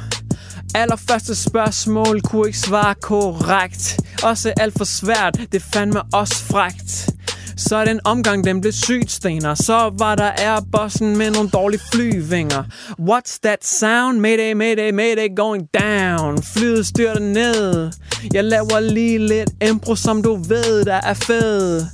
Allerførste 0.75 1.35
spørgsmål 1.35 2.21
kunne 2.21 2.47
ikke 2.47 2.59
svare 2.59 2.95
korrekt. 2.95 3.99
Også 4.23 4.53
alt 4.57 4.77
for 4.77 4.85
svært, 4.85 5.39
det 5.51 5.61
fandme 5.61 6.01
også 6.13 6.43
frægt. 6.43 7.16
Så 7.57 7.85
den 7.85 7.99
omgang, 8.03 8.43
den 8.43 8.61
blev 8.61 8.73
sygt 8.73 9.11
stener. 9.11 9.55
Så 9.55 9.91
var 9.99 10.15
der 10.15 10.31
Airbussen 10.37 11.17
med 11.17 11.31
nogle 11.31 11.49
dårlige 11.49 11.81
flyvinger. 11.91 12.63
What's 12.99 13.39
that 13.43 13.65
sound? 13.65 14.19
Mayday, 14.19 14.53
mayday, 14.53 14.91
mayday 14.91 15.35
going 15.35 15.67
down. 15.79 16.43
Flyet 16.43 16.87
styrter 16.87 17.19
ned. 17.19 17.91
Jeg 18.33 18.43
laver 18.43 18.79
lige 18.79 19.17
lidt 19.17 19.49
impro, 19.61 19.95
som 19.95 20.23
du 20.23 20.35
ved, 20.35 20.85
der 20.85 20.99
er 21.03 21.13
fed. 21.13 21.85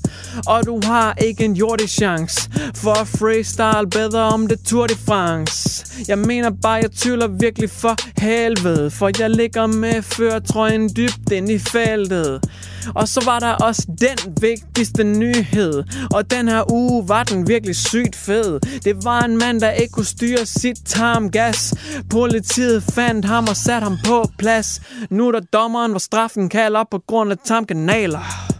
Og 0.47 0.65
du 0.65 0.79
har 0.83 1.13
ikke 1.17 1.45
en 1.45 1.53
jordig 1.53 1.89
chance 1.89 2.49
For 2.75 3.01
at 3.01 3.07
freestyle 3.07 3.89
bedre 3.89 4.21
om 4.21 4.47
det 4.47 4.59
Tour 4.65 4.87
de 4.87 4.95
France 4.95 5.85
Jeg 6.07 6.17
mener 6.17 6.51
bare, 6.61 6.73
jeg 6.73 6.91
tvivler 6.91 7.27
virkelig 7.27 7.69
for 7.69 7.95
helvede 8.17 8.91
For 8.91 9.11
jeg 9.19 9.29
ligger 9.29 9.67
med 9.67 10.01
førtrøjen 10.01 10.89
dybt 10.95 11.31
ind 11.31 11.51
i 11.51 11.59
feltet 11.59 12.41
og 12.95 13.07
så 13.07 13.25
var 13.25 13.39
der 13.39 13.51
også 13.51 13.87
den 14.01 14.35
vigtigste 14.41 15.03
nyhed 15.03 15.52
og 16.13 16.31
den 16.31 16.47
her 16.47 16.71
uge 16.71 17.07
var 17.07 17.23
den 17.23 17.47
virkelig 17.47 17.75
sygt 17.75 18.15
fed 18.15 18.59
Det 18.85 19.03
var 19.03 19.21
en 19.21 19.37
mand, 19.37 19.61
der 19.61 19.71
ikke 19.71 19.91
kunne 19.91 20.05
styre 20.05 20.45
sit 20.45 20.77
tarmgas 20.85 21.73
Politiet 22.09 22.83
fandt 22.83 23.25
ham 23.25 23.47
og 23.47 23.55
satte 23.55 23.83
ham 23.83 23.97
på 24.05 24.29
plads 24.37 24.81
Nu 25.09 25.31
da 25.31 25.39
dommeren, 25.53 25.91
hvor 25.91 25.99
straffen 25.99 26.49
kalder 26.49 26.79
op 26.79 26.87
på 26.91 26.99
grund 27.07 27.31
af 27.31 27.37
tarmkanaler 27.45 28.53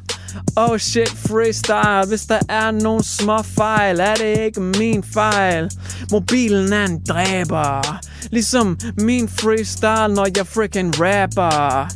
Oh 0.55 0.77
shit, 0.77 1.09
freestyle. 1.09 2.07
Hvis 2.07 2.25
der 2.25 2.39
er 2.49 2.71
nogen 2.71 3.03
små 3.03 3.41
fejl, 3.41 3.99
er 3.99 4.15
det 4.15 4.39
ikke 4.39 4.61
min 4.61 5.03
fejl. 5.03 5.71
Mobilen 6.11 6.73
er 6.73 6.85
en 6.85 7.01
dræber. 7.09 7.99
Ligesom 8.31 8.77
min 8.97 9.29
freestyle, 9.29 10.15
når 10.15 10.27
jeg 10.37 10.47
freaking 10.47 10.93
rapper. 10.99 11.87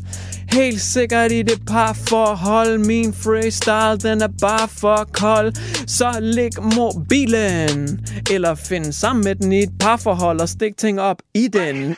Helt 0.51 0.81
sikkert 0.81 1.31
i 1.31 1.41
det 1.41 1.61
parforhold. 1.67 2.77
Min 2.77 3.13
freestyle, 3.13 3.97
den 4.09 4.21
er 4.21 4.29
bare 4.41 4.67
for 4.67 5.09
kold. 5.13 5.53
Så 5.87 6.17
læg 6.21 6.51
mobilen 6.75 8.05
Eller 8.31 8.55
find 8.55 8.93
sammen 8.93 9.23
med 9.23 9.35
den 9.35 9.51
i 9.51 9.59
et 9.63 9.71
parforhold 9.79 10.41
Og 10.41 10.49
stik 10.49 10.77
ting 10.77 11.01
op 11.01 11.17
i 11.33 11.47
den. 11.47 11.95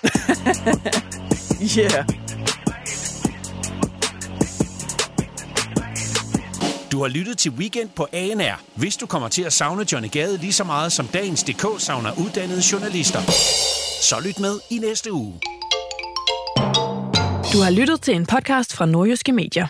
Yeah. 1.78 2.06
Du 6.92 7.02
har 7.02 7.08
lyttet 7.08 7.38
til 7.38 7.52
Weekend 7.52 7.90
på 7.96 8.08
ANR. 8.14 8.62
Hvis 8.76 8.98
du 8.98 9.06
kommer 9.06 9.28
til 9.28 9.42
at 9.42 9.54
savne 9.54 9.86
Johnny 9.92 10.12
Gade 10.12 10.38
lige 10.38 10.54
så 10.54 10.64
meget 10.64 10.92
som 10.92 11.08
dagens 11.08 11.44
DK 11.44 11.66
savner 11.78 12.12
uddannede 12.20 12.62
journalister, 12.72 13.22
så 14.02 14.16
lyt 14.26 14.40
med 14.40 14.60
i 14.70 14.78
næste 14.78 15.14
uge. 15.14 15.34
Du 17.54 17.62
har 17.62 17.72
lyttet 17.74 18.02
til 18.06 18.14
en 18.14 18.26
podcast 18.30 18.74
fra 18.78 18.86
Nordjyske 18.86 19.34
Medier. 19.34 19.68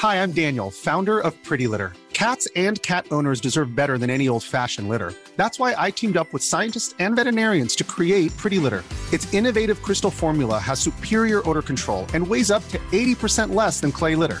Hi, 0.00 0.14
I'm 0.22 0.32
Daniel, 0.32 0.70
founder 0.70 1.18
of 1.20 1.32
Pretty 1.44 1.66
Litter. 1.66 1.92
Cats 2.14 2.48
and 2.56 2.80
cat 2.82 3.04
owners 3.10 3.40
deserve 3.40 3.76
better 3.76 3.98
than 3.98 4.10
any 4.10 4.28
old-fashioned 4.28 4.88
litter. 4.88 5.12
That's 5.36 5.60
why 5.60 5.74
I 5.76 5.90
teamed 5.90 6.16
up 6.16 6.32
with 6.32 6.42
scientists 6.42 6.94
and 6.98 7.14
veterinarians 7.14 7.76
to 7.76 7.84
create 7.84 8.34
Pretty 8.38 8.58
Litter. 8.58 8.82
Its 9.12 9.34
innovative 9.34 9.82
crystal 9.82 10.10
formula 10.10 10.58
has 10.58 10.80
superior 10.80 11.42
odor 11.48 11.62
control 11.62 12.06
and 12.14 12.26
weighs 12.26 12.50
up 12.50 12.66
to 12.68 12.78
80% 12.90 13.54
less 13.54 13.80
than 13.80 13.92
clay 13.92 14.16
litter. 14.16 14.40